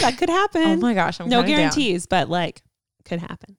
[0.00, 0.62] that could happen.
[0.62, 1.58] oh my gosh, I'm no kinda down.
[1.58, 2.62] guarantees, but like
[3.04, 3.56] could happen.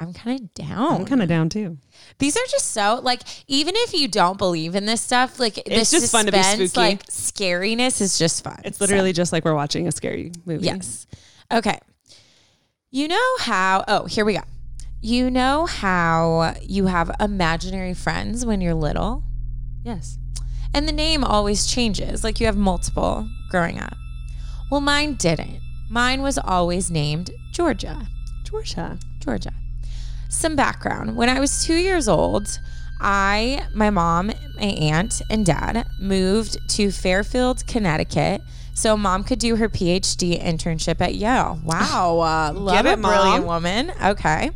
[0.00, 0.92] I'm kind of down.
[1.00, 1.76] I'm kind of down too.
[2.18, 5.90] These are just so like even if you don't believe in this stuff, like It's
[5.90, 6.80] this just fun to be spooky.
[6.80, 8.60] Like scariness is just fun.
[8.64, 10.64] It's So, literally just like we're watching a scary movie.
[10.64, 11.06] yes.
[11.52, 11.78] Okay.
[12.90, 13.84] You know how?
[13.86, 14.40] Oh, here we go.
[15.02, 19.22] You know how you have imaginary friends when you're little,
[19.84, 20.18] Yes.
[20.74, 22.22] and the name always changes.
[22.24, 23.94] Like you have multiple growing up.
[24.70, 25.60] Well, mine didn't.
[25.88, 28.08] Mine was always named Georgia.
[28.44, 28.98] Georgia.
[29.20, 29.52] Georgia.
[30.30, 31.16] Some background.
[31.16, 32.58] When I was two years old,
[33.00, 38.40] I, my mom, my aunt, and dad moved to Fairfield, Connecticut,
[38.72, 41.60] so mom could do her PhD internship at Yale.
[41.64, 43.62] Wow, uh, love Get a it, brilliant Mom.
[43.62, 43.92] woman.
[44.02, 44.52] Okay.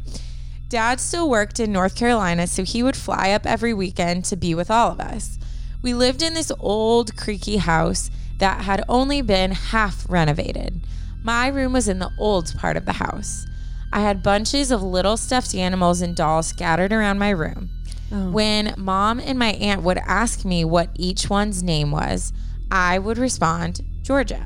[0.68, 4.54] Dad still worked in North Carolina, so he would fly up every weekend to be
[4.54, 5.38] with all of us.
[5.82, 10.80] We lived in this old, creaky house that had only been half renovated.
[11.22, 13.46] My room was in the old part of the house.
[13.94, 17.70] I had bunches of little stuffed animals and dolls scattered around my room.
[18.12, 18.30] Oh.
[18.30, 22.32] When mom and my aunt would ask me what each one's name was,
[22.70, 24.44] I would respond, Georgia,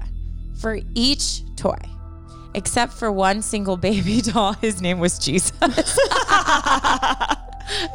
[0.60, 1.78] for each toy.
[2.54, 5.52] Except for one single baby doll, his name was Jesus.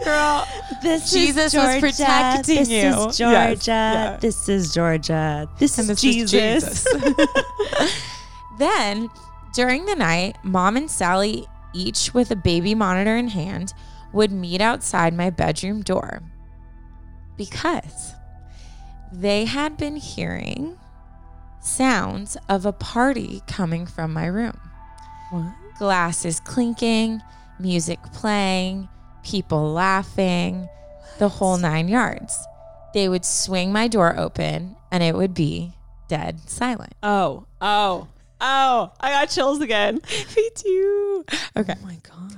[0.03, 0.47] Girl,
[0.83, 2.77] This Jesus was protecting this you.
[2.77, 3.61] Is Yes, Georgia.
[3.71, 4.17] yeah.
[4.17, 5.49] This is Georgia.
[5.57, 6.87] This And is this is Jesus.
[8.59, 9.09] Then,
[9.53, 13.73] during the night, mom and Sally, each with a baby monitor in hand,
[14.11, 16.21] would meet outside my bedroom door
[17.37, 18.13] because
[19.11, 20.77] they had been hearing
[21.61, 24.59] sounds of a party coming from my room.
[25.31, 25.53] What?
[25.79, 27.21] Glasses clinking,
[27.59, 28.89] music playing,
[29.23, 30.67] people laughing,
[31.17, 32.37] the whole nine yards.
[32.93, 35.73] They would swing my door open and it would be
[36.07, 36.93] dead silent.
[37.01, 38.07] Oh, oh,
[38.43, 38.91] oh!
[38.99, 40.01] I got chills again.
[40.35, 41.25] Me too.
[41.57, 41.75] Okay.
[41.81, 42.37] Oh my god.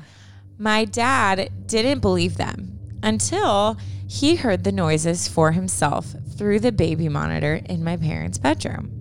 [0.57, 3.77] My dad didn't believe them until
[4.07, 8.91] he heard the noises for himself through the baby monitor in my parents' bedroom.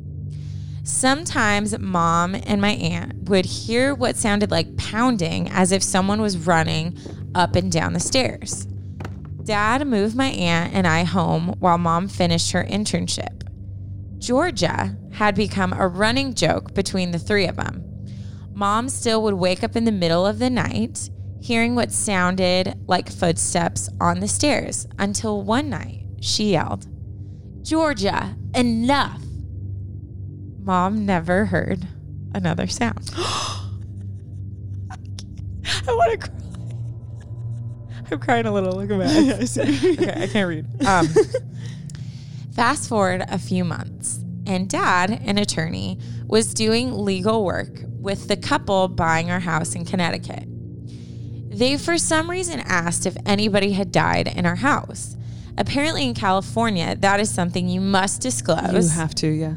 [0.82, 6.36] Sometimes mom and my aunt would hear what sounded like pounding as if someone was
[6.36, 6.98] running
[7.34, 8.66] up and down the stairs.
[9.44, 13.43] Dad moved my aunt and I home while mom finished her internship.
[14.25, 17.85] Georgia had become a running joke between the three of them.
[18.55, 21.11] Mom still would wake up in the middle of the night,
[21.43, 26.87] hearing what sounded like footsteps on the stairs, until one night she yelled,
[27.62, 29.20] Georgia, enough.
[30.61, 31.87] Mom never heard
[32.35, 33.11] another sound.
[33.16, 34.97] I
[35.87, 36.39] want to cry.
[38.11, 38.72] I'm crying a little.
[38.72, 39.05] Look at my
[39.39, 39.59] eyes.
[39.59, 40.66] okay, I can't read.
[40.87, 41.09] Um,
[42.55, 48.36] fast forward a few months, and dad, an attorney, was doing legal work with the
[48.36, 50.44] couple buying our house in Connecticut.
[51.57, 55.16] They, for some reason, asked if anybody had died in our house.
[55.57, 58.92] Apparently, in California, that is something you must disclose.
[58.94, 59.55] You have to, yeah.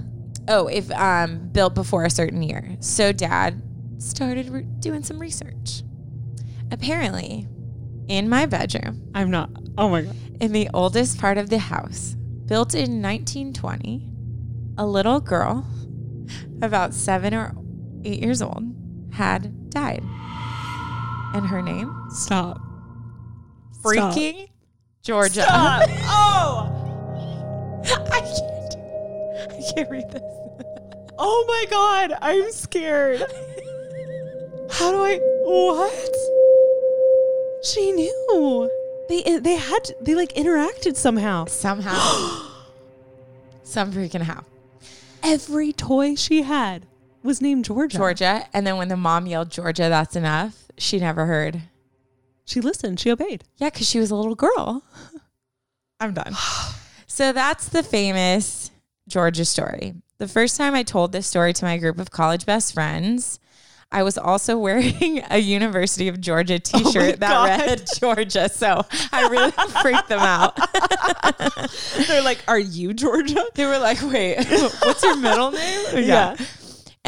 [0.48, 2.78] Oh, if um, built before a certain year.
[2.80, 3.62] So dad
[3.98, 5.82] started re- doing some research.
[6.72, 7.48] Apparently,
[8.08, 9.50] in my bedroom, I'm not.
[9.78, 10.16] Oh my god.
[10.40, 12.16] in the oldest part of the house,
[12.48, 14.10] built in 1920,
[14.78, 15.66] a little girl,
[16.62, 17.54] about seven or
[18.04, 18.64] eight years old,
[19.12, 20.04] had died.
[21.34, 21.94] And her name?
[22.10, 22.60] Stop.
[23.84, 24.50] Freaking
[25.04, 25.46] Georgia.
[25.50, 26.74] oh.
[27.86, 29.52] I can't.
[29.52, 30.22] I can't read this.
[31.20, 32.14] Oh my god.
[32.22, 33.22] I'm scared.
[34.70, 35.18] How do I?
[35.46, 36.16] What?
[37.64, 38.70] She knew.
[39.10, 41.46] They eh, they had they like interacted somehow.
[41.46, 41.96] Somehow.
[43.64, 44.44] Some freaking how.
[45.24, 46.86] Every toy she had
[47.24, 47.98] was named Georgia.
[47.98, 48.48] Georgia.
[48.54, 51.64] And then when the mom yelled, Georgia, that's enough, she never heard.
[52.46, 53.00] She listened.
[53.00, 53.44] She obeyed.
[53.58, 54.84] Yeah, because she was a little girl.
[56.00, 56.34] I'm done.
[57.08, 58.72] so that's the famous
[59.08, 59.96] Georgia story.
[60.18, 63.40] The first time I told this story to my group of college best friends,
[63.92, 67.50] I was also wearing a University of Georgia oh t shirt that God.
[67.50, 68.50] read Georgia.
[68.50, 70.56] So I really freaked them out.
[72.08, 74.38] They're like, "Are you Georgia?" They were like, wait,
[74.84, 76.04] what's your middle name?
[76.06, 76.36] Yeah.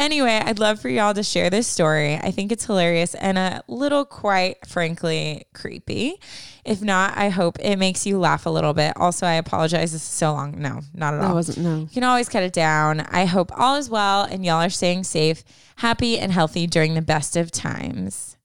[0.00, 2.14] Anyway, I'd love for y'all to share this story.
[2.14, 6.18] I think it's hilarious and a little, quite frankly, creepy.
[6.64, 8.94] If not, I hope it makes you laugh a little bit.
[8.96, 9.92] Also, I apologize.
[9.92, 10.58] This is so long.
[10.58, 11.28] No, not at all.
[11.28, 11.80] That wasn't no.
[11.80, 13.00] You can always cut it down.
[13.00, 15.44] I hope all is well and y'all are staying safe,
[15.76, 18.38] happy, and healthy during the best of times.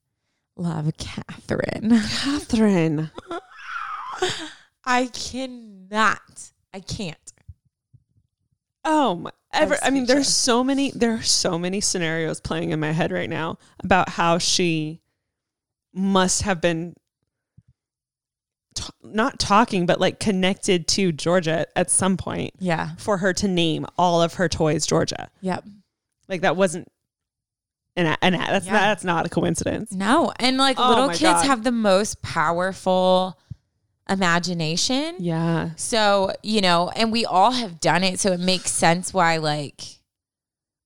[0.58, 1.90] Love, Catherine.
[2.10, 3.12] Catherine.
[4.84, 6.52] I cannot.
[6.74, 7.34] I can't.
[8.84, 12.80] Oh my ever I mean there's so many there are so many scenarios playing in
[12.80, 15.02] my head right now about how she
[15.94, 16.94] must have been
[18.76, 22.96] t- not talking but like connected to Georgia at some point Yeah.
[22.98, 25.30] for her to name all of her toys Georgia.
[25.42, 25.66] Yep.
[26.28, 26.92] Like that wasn't
[27.96, 28.74] an a- an that's Yeah.
[28.74, 29.92] not, that's not a coincidence.
[29.94, 30.34] No.
[30.40, 31.46] And like Oh little kids God.
[31.46, 33.40] have the most powerful
[34.10, 35.16] imagination.
[35.20, 35.72] Yeah.
[35.76, 38.20] So, you know, and we all have done it.
[38.20, 39.82] So it makes sense why, like,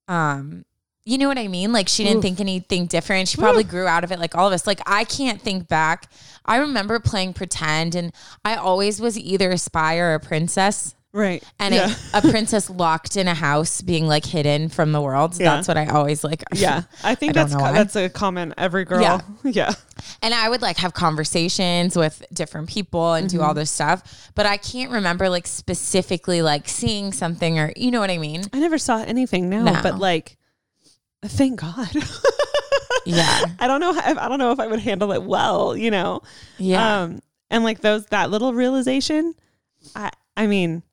[0.08, 0.66] um
[1.06, 1.74] you know what I mean?
[1.74, 2.24] Like she didn't Oof.
[2.24, 3.30] think anything different.
[3.30, 4.68] She probably grew out of it like all of us.
[4.68, 6.12] Like I can't think back.
[6.46, 8.14] I remember playing pretend and
[8.46, 10.94] I always was either a spy or a princess.
[11.12, 11.44] Right.
[11.58, 11.94] And yeah.
[12.14, 15.40] a, a princess locked in a house being like hidden from the world.
[15.40, 15.56] Yeah.
[15.56, 16.44] That's what I always like.
[16.54, 16.84] yeah.
[17.04, 19.02] I think I that's co- that's a common every girl.
[19.02, 19.22] Yeah.
[19.44, 19.74] Yeah.
[20.22, 23.60] And I would like have conversations with different people and do all Mm-hmm.
[23.60, 28.12] this stuff, but I can't remember like specifically like seeing something or you know what
[28.12, 28.44] I mean?
[28.54, 29.80] I never saw anything now, No.
[29.82, 30.38] but like,
[31.26, 31.90] thank God.
[33.06, 33.46] Yeah.
[33.60, 33.94] I don't know.
[33.94, 35.76] How, I don't know if I would handle it well.
[35.76, 36.22] You know.
[36.60, 37.02] Yeah.
[37.04, 39.34] Um, and like those that little realization,
[39.96, 40.84] I I mean,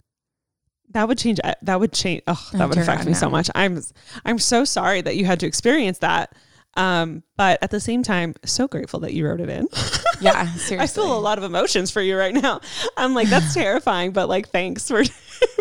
[0.96, 1.38] that would change.
[1.44, 2.22] uh, That would change.
[2.26, 3.48] Oh, that Oh, would affect me so much.
[3.54, 3.80] I'm
[4.24, 6.32] I'm so sorry that you had to experience that.
[6.78, 9.66] Um, but at the same time, so grateful that you wrote it in.
[10.20, 10.44] yeah.
[10.56, 10.78] Seriously.
[10.80, 12.60] I feel a lot of emotions for you right now.
[12.98, 15.10] I'm like, that's terrifying, but like, thanks for, for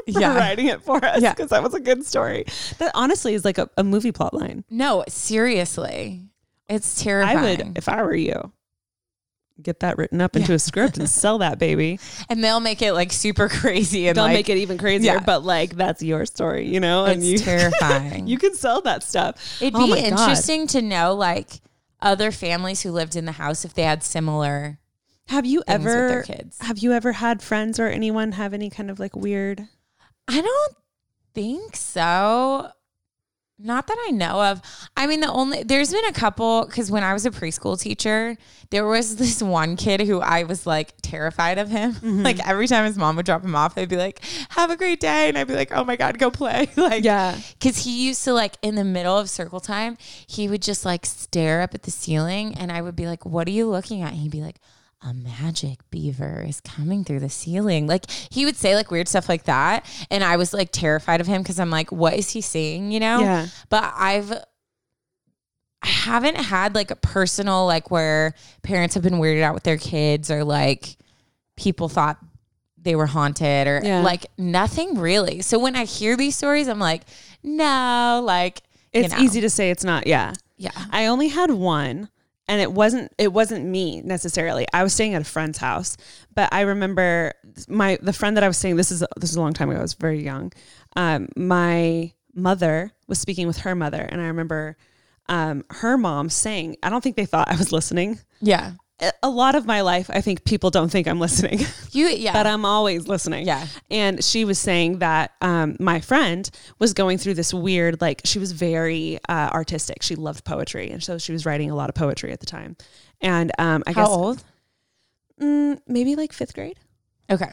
[0.07, 0.35] Yeah.
[0.37, 1.33] writing it for us Yeah.
[1.33, 2.45] because that was a good story.
[2.79, 4.65] That honestly is like a, a movie plot line.
[4.69, 6.21] No, seriously.
[6.67, 7.37] It's terrifying.
[7.37, 8.51] I would, if I were you,
[9.61, 11.99] get that written up into a script and sell that baby.
[12.29, 15.19] and they'll make it like super crazy and They'll like, make it even crazier, Yeah.
[15.19, 17.05] but like that's your story, you know?
[17.05, 18.27] and It's you, terrifying.
[18.27, 19.61] you can sell that stuff.
[19.61, 20.05] It'd Oh be my God.
[20.19, 21.49] interesting to know like
[22.01, 24.79] other families who lived in the house if they had similar.
[25.29, 26.57] Have you ever their kids.
[26.61, 29.67] have you ever had friends or anyone have any kind of like weird
[30.27, 30.75] I don't
[31.33, 32.69] think so.
[33.57, 34.61] Not that I know of.
[34.97, 38.35] I mean, the only there's been a couple because when I was a preschool teacher,
[38.69, 41.93] there was this one kid who I was like terrified of him.
[41.93, 42.23] Mm-hmm.
[42.23, 44.99] Like every time his mom would drop him off, they'd be like, "Have a great
[44.99, 47.39] day," and I'd be like, "Oh my god, go play!" like, Yeah.
[47.57, 49.97] because he used to like in the middle of circle time,
[50.27, 53.47] he would just like stare up at the ceiling, and I would be like, "What
[53.47, 54.57] are you looking at?" And he'd be like,
[55.07, 57.85] a magic beaver is coming through the ceiling.
[57.85, 59.85] Like he would say like weird stuff like that.
[60.09, 62.91] And I was like terrified of him because I'm like, what is he saying?
[62.91, 63.19] You know?
[63.19, 63.47] Yeah.
[63.69, 64.31] But I've
[65.83, 68.33] I haven't had like a personal like where
[68.63, 70.97] parents have been weirded out with their kids or like
[71.55, 72.17] people thought
[72.81, 74.01] they were haunted or Yeah.
[74.01, 75.41] like nothing really.
[75.41, 77.03] So when I hear these stories, I'm like,
[77.43, 78.61] no, like
[78.93, 79.19] you It's know.
[79.21, 80.07] easy to say it's not.
[80.07, 80.33] Yeah.
[80.57, 80.71] Yeah.
[80.91, 82.09] I only had one
[82.47, 84.65] and it wasn't it wasn't me necessarily.
[84.73, 85.97] I was staying at a friend's house,
[86.33, 87.33] but I remember
[87.67, 89.79] my the friend that I was staying this is this is a long time ago.
[89.79, 90.51] I was very young.
[90.95, 94.77] Um my mother was speaking with her mother and I remember
[95.27, 98.19] um her mom saying, I don't think they thought I was listening.
[98.41, 98.73] Yeah.
[99.21, 101.59] A- lot of my life, I think people don't think I'm listening.
[101.91, 102.33] You yeah.
[102.33, 103.47] but I'm always listening.
[103.47, 103.65] Yeah.
[103.89, 108.37] And she was saying that um, my friend was going through this weird, like, she
[108.37, 110.03] was very uh, artistic.
[110.03, 110.89] She loved poetry.
[110.91, 112.75] And so she was writing a lot of poetry at the time.
[113.21, 114.43] And um, I How guess old?
[115.41, 116.77] Mm, maybe like fifth grade.
[117.29, 117.51] Okay.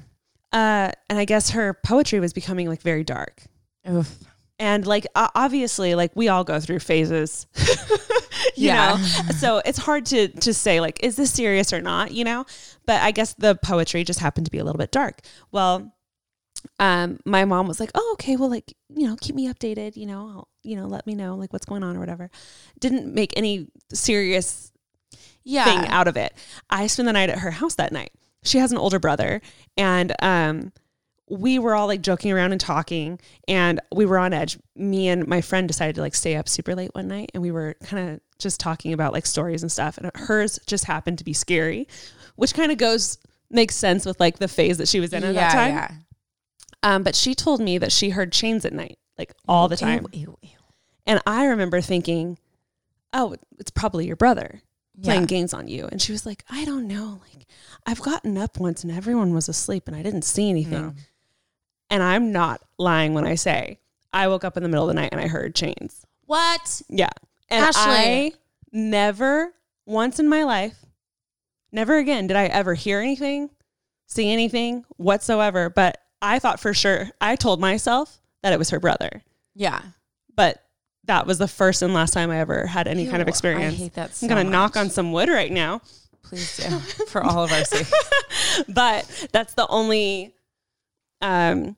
[0.52, 3.42] Uh, and I guess her poetry was becoming like very dark.
[3.88, 4.18] Oof.
[4.62, 7.48] And like, obviously, like, we all go through phases.
[8.54, 8.96] you Yeah.
[8.96, 9.04] know
[9.38, 12.44] so it's hard to to say like is this serious or not you know
[12.86, 15.20] but i guess the poetry just happened to be a little bit dark
[15.52, 15.94] well
[16.80, 20.06] um my mom was like oh okay well like you know keep me updated you
[20.06, 22.30] know I'll, you know let me know like what's going on or whatever
[22.80, 24.72] didn't make any serious
[25.44, 25.64] Yeah.
[25.64, 26.34] thing out of it
[26.68, 28.10] i spent the night at her house that night
[28.42, 29.40] she has an older brother
[29.76, 30.72] and um
[31.28, 33.18] we were all like joking around and talking
[33.48, 36.74] and we were on edge me and my friend decided to like stay up super
[36.74, 39.96] late one night and we were kind of just talking about like stories and stuff
[39.98, 41.86] and hers just happened to be scary
[42.36, 43.18] which kind of goes
[43.50, 45.90] makes sense with like the phase that she was in at that time Yeah.
[46.82, 50.06] um but she told me that she heard chains at night like all the time
[50.12, 50.58] Ew, ew, ew.
[51.06, 52.36] and i remember thinking
[53.14, 54.60] oh it's probably your brother
[55.02, 55.26] playing Yeah.
[55.26, 57.46] games on you and she was like i don't know like
[57.86, 60.94] i've gotten up once and everyone was asleep and i didn't see anything No.
[61.92, 63.78] And I'm not lying when I say
[64.12, 66.04] I woke up in the middle of the night and I heard chains.
[66.24, 66.82] What?
[66.88, 67.10] Yeah.
[67.50, 67.82] And Ashley.
[67.82, 68.32] I
[68.72, 69.52] never
[69.84, 70.76] once in my life,
[71.70, 73.50] never again did I ever hear anything,
[74.06, 75.68] see anything whatsoever.
[75.68, 79.22] But I thought for sure, I told myself that it was her brother.
[79.54, 79.82] Yeah.
[80.34, 80.64] But
[81.04, 83.74] that was the first and last time I ever had any kind of experience.
[83.74, 85.82] I hate that so I'm going to knock on some wood right now.
[86.22, 86.78] Please do.
[87.06, 87.86] For all of our sake.
[88.68, 90.34] but that's the only
[91.20, 91.76] um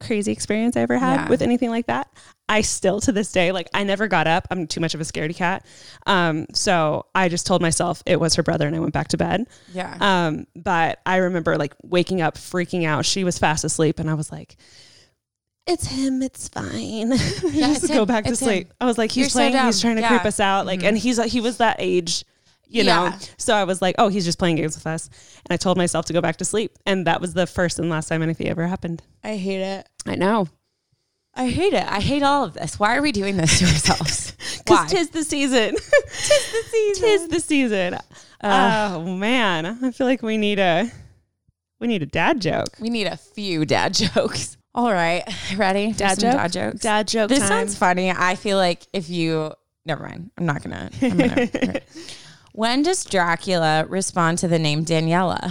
[0.00, 1.28] crazy experience I ever had Yeah.
[1.28, 2.08] with anything like that.
[2.48, 4.46] I still to this day like I never got up.
[4.50, 5.64] I'm too much of a scaredy cat.
[6.06, 9.16] Um so I just told myself it was her brother and I went back to
[9.16, 9.46] bed.
[9.72, 9.96] Yeah.
[10.00, 13.06] Um but I remember like waking up freaking out.
[13.06, 14.56] She was fast asleep and I was like
[15.66, 16.22] it's him.
[16.22, 17.10] It's fine.
[17.54, 18.06] Yeah, just it's go him.
[18.08, 18.66] back to sleep.
[18.66, 18.72] him.
[18.82, 19.64] I was like, he's You're so playing.
[19.64, 20.08] he's trying to Yeah.
[20.08, 20.66] creep us out.
[20.66, 22.24] Like, and he's he was that age,
[22.74, 23.12] you know.
[23.38, 25.08] So I was like, oh, he's just playing games with us.
[25.46, 26.72] And I told myself to go back to sleep.
[26.86, 29.02] And that was the first and last time anything ever happened.
[29.22, 29.88] I hate it.
[30.06, 30.48] I know.
[31.34, 31.84] I hate it.
[31.86, 32.78] I hate all of this.
[32.78, 34.32] Why are we doing this to ourselves?
[34.64, 35.74] Because tis the season.
[35.76, 37.02] tis the season.
[37.02, 37.98] Tis the season.
[38.42, 40.90] oh man, I feel like we need a
[41.80, 42.68] we need a dad joke.
[42.80, 44.56] we need a few dad jokes.
[44.74, 45.22] All right,
[45.56, 45.92] ready?
[45.92, 46.32] Dad joke?
[46.32, 46.80] Dad jokes.
[46.80, 47.48] Dad joke This time.
[47.48, 48.10] sounds funny.
[48.10, 49.52] I feel like if you
[49.84, 50.90] never mind, I'm not gonna.
[51.02, 51.80] I'm gonna.
[52.56, 55.50] When does Dracula respond to the name Daniela?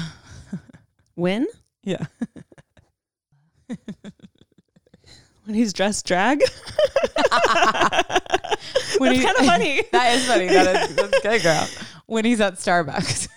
[1.16, 1.46] When?
[1.84, 2.06] Yeah.
[5.46, 6.42] When he's dressed drag.
[8.98, 9.82] When That's kind of funny.
[9.92, 10.48] that is funny.
[10.48, 11.68] That is that's good, girl.
[12.06, 13.28] When he's at Starbucks.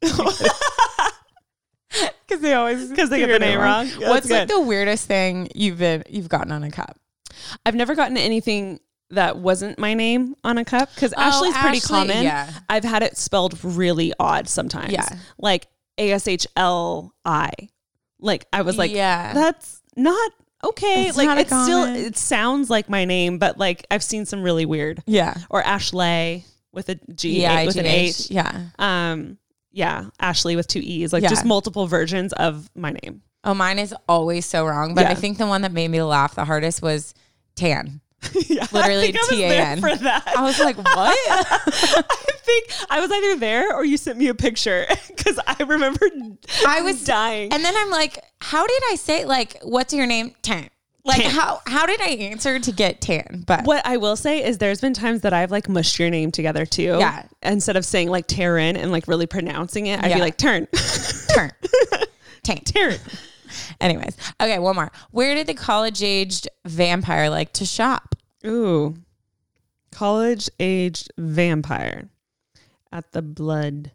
[0.00, 0.40] Because
[2.40, 3.86] they always because they get the name wrong.
[3.98, 4.56] Yeah, What's like good.
[4.56, 6.98] the weirdest thing you've been you've gotten on a cup?
[7.64, 8.80] I've never gotten anything
[9.14, 12.22] that wasn't my name on a cup because Oh, Ashley's pretty Ashley, common.
[12.24, 12.50] yeah.
[12.68, 14.92] I've had it spelled really odd sometimes.
[14.92, 15.08] Yeah.
[15.38, 15.66] Like
[15.98, 17.50] A S H L I.
[18.20, 19.32] Like I was like, Yeah.
[19.34, 20.32] that's not
[20.64, 21.06] okay.
[21.08, 24.42] It's like not it's still it sounds like my name, but like I've seen some
[24.42, 25.02] really weird.
[25.06, 25.34] Yeah.
[25.50, 28.30] Or Ashley with a G Yeah, with an H.
[28.30, 28.66] Yeah.
[28.78, 29.38] Um
[29.72, 31.12] yeah, Ashley with two E's.
[31.12, 31.28] Like Yeah.
[31.30, 33.22] just multiple versions of my name.
[33.42, 34.94] Oh, mine is always so wrong.
[34.94, 37.12] But I think the one that made me laugh the hardest was
[37.56, 38.00] tan.
[38.48, 39.80] Yeah, Literally I think I was there T-A-N.
[39.80, 40.32] for that.
[40.36, 40.86] I was like, what?
[41.30, 46.06] I think I was either there or you sent me a picture because I remember
[46.66, 47.52] I was dying.
[47.52, 50.34] And then I'm like, how did I say like, what's your name?
[50.42, 50.68] Tan.
[51.06, 51.30] Like Tan.
[51.32, 53.44] how how did I answer to get tan?
[53.46, 56.30] But what I will say is there's been times that I've like mushed your name
[56.30, 56.96] together too.
[56.98, 57.26] Yeah.
[57.42, 60.14] Instead of saying like Taryn and like really pronouncing it, I'd Yeah.
[60.16, 60.66] be like turn.
[61.34, 61.52] turn.
[62.42, 62.56] tan.
[62.60, 62.98] Taryn.
[63.80, 64.16] Anyways.
[64.40, 64.90] Okay, one more.
[65.10, 68.14] Where did the college aged vampire like to shop?
[68.46, 68.94] Ooh.
[69.92, 72.08] College aged vampire.
[72.92, 73.92] At the blood.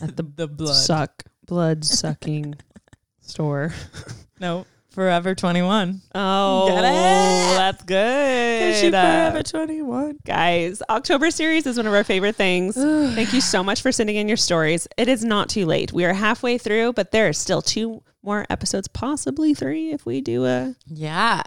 [0.00, 0.74] At the, The blood.
[0.74, 1.24] suck.
[1.46, 2.56] Blood sucking
[3.20, 3.72] store.
[4.40, 4.66] No.
[4.90, 6.00] Forever 21.
[6.14, 6.74] Oh,
[7.56, 8.62] that's good.
[8.70, 10.18] Is she forever 21?
[10.24, 12.74] Guys, October series is one of our favorite things.
[13.14, 14.88] Thank you so much for sending in your stories.
[14.96, 15.92] It is not too late.
[15.92, 20.20] We are halfway through, but there are still two more episodes, possibly three if we
[20.20, 21.42] do a Yeah.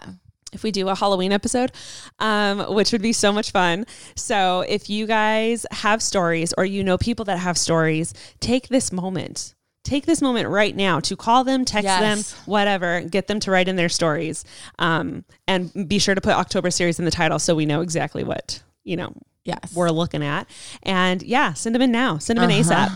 [0.52, 1.72] if we do a Halloween episode,
[2.20, 3.86] um, which would be so much fun.
[4.16, 8.92] So if you guys have stories or you know people that have stories, take this
[8.92, 9.54] moment.
[9.84, 12.00] Take this moment right now to call them, text Yes.
[12.32, 14.44] them, whatever, get them to write in their stories.
[14.78, 18.22] Um, and be sure to put October series in the title so we know exactly
[18.22, 19.12] what, you know,
[19.44, 19.72] Yes.
[19.74, 20.46] we're looking at.
[20.84, 22.18] And yeah, send them in now.
[22.18, 22.90] Send them in ASAP.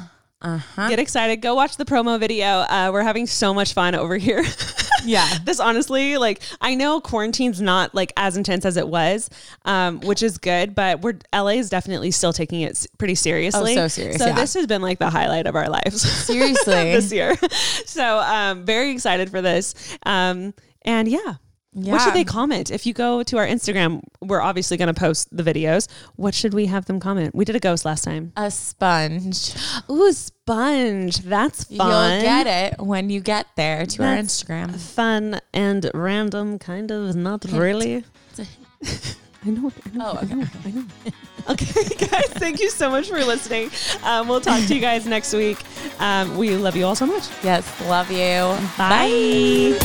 [0.47, 0.89] Uh-huh.
[0.89, 1.39] Get excited.
[1.43, 2.47] Go watch the promo video.
[2.47, 4.45] Uh, we're having so much fun over here.
[5.05, 5.39] Yeah.
[5.45, 9.31] this honestly, like I know quarantine's not like as intense as it was,
[9.65, 13.75] um, which is good, but we're LA is definitely still taking it pretty seriously.
[13.75, 14.35] Oh, so serious, So yeah.
[14.35, 16.03] this has been like the highlight of our lives.
[16.27, 16.73] Seriously.
[16.75, 17.37] this year.
[17.87, 19.75] So um, very excited for this.
[20.05, 21.35] Um, and yeah.
[21.77, 22.71] What should they comment?
[22.71, 25.89] If you go to our Instagram, we're obviously going to post the videos.
[26.17, 27.35] What should we have them comment?
[27.35, 28.33] We did a ghost last time.
[28.37, 29.55] A sponge.
[29.91, 31.19] Ooh, sponge.
[31.19, 32.13] That's fun.
[32.13, 34.75] You'll get it when you get there to our Instagram.
[34.75, 38.05] Fun and random, kind of, not really.
[39.45, 39.71] I know.
[39.85, 40.05] I know.
[40.07, 40.33] Oh, okay.
[40.33, 40.47] I know.
[40.65, 40.85] I know.
[41.51, 43.71] okay, guys, thank you so much for listening.
[44.03, 45.59] Um, we'll talk to you guys next week.
[46.01, 47.29] Um, we love you all so much.
[47.45, 48.57] Yes, love you.
[48.79, 49.77] Bye.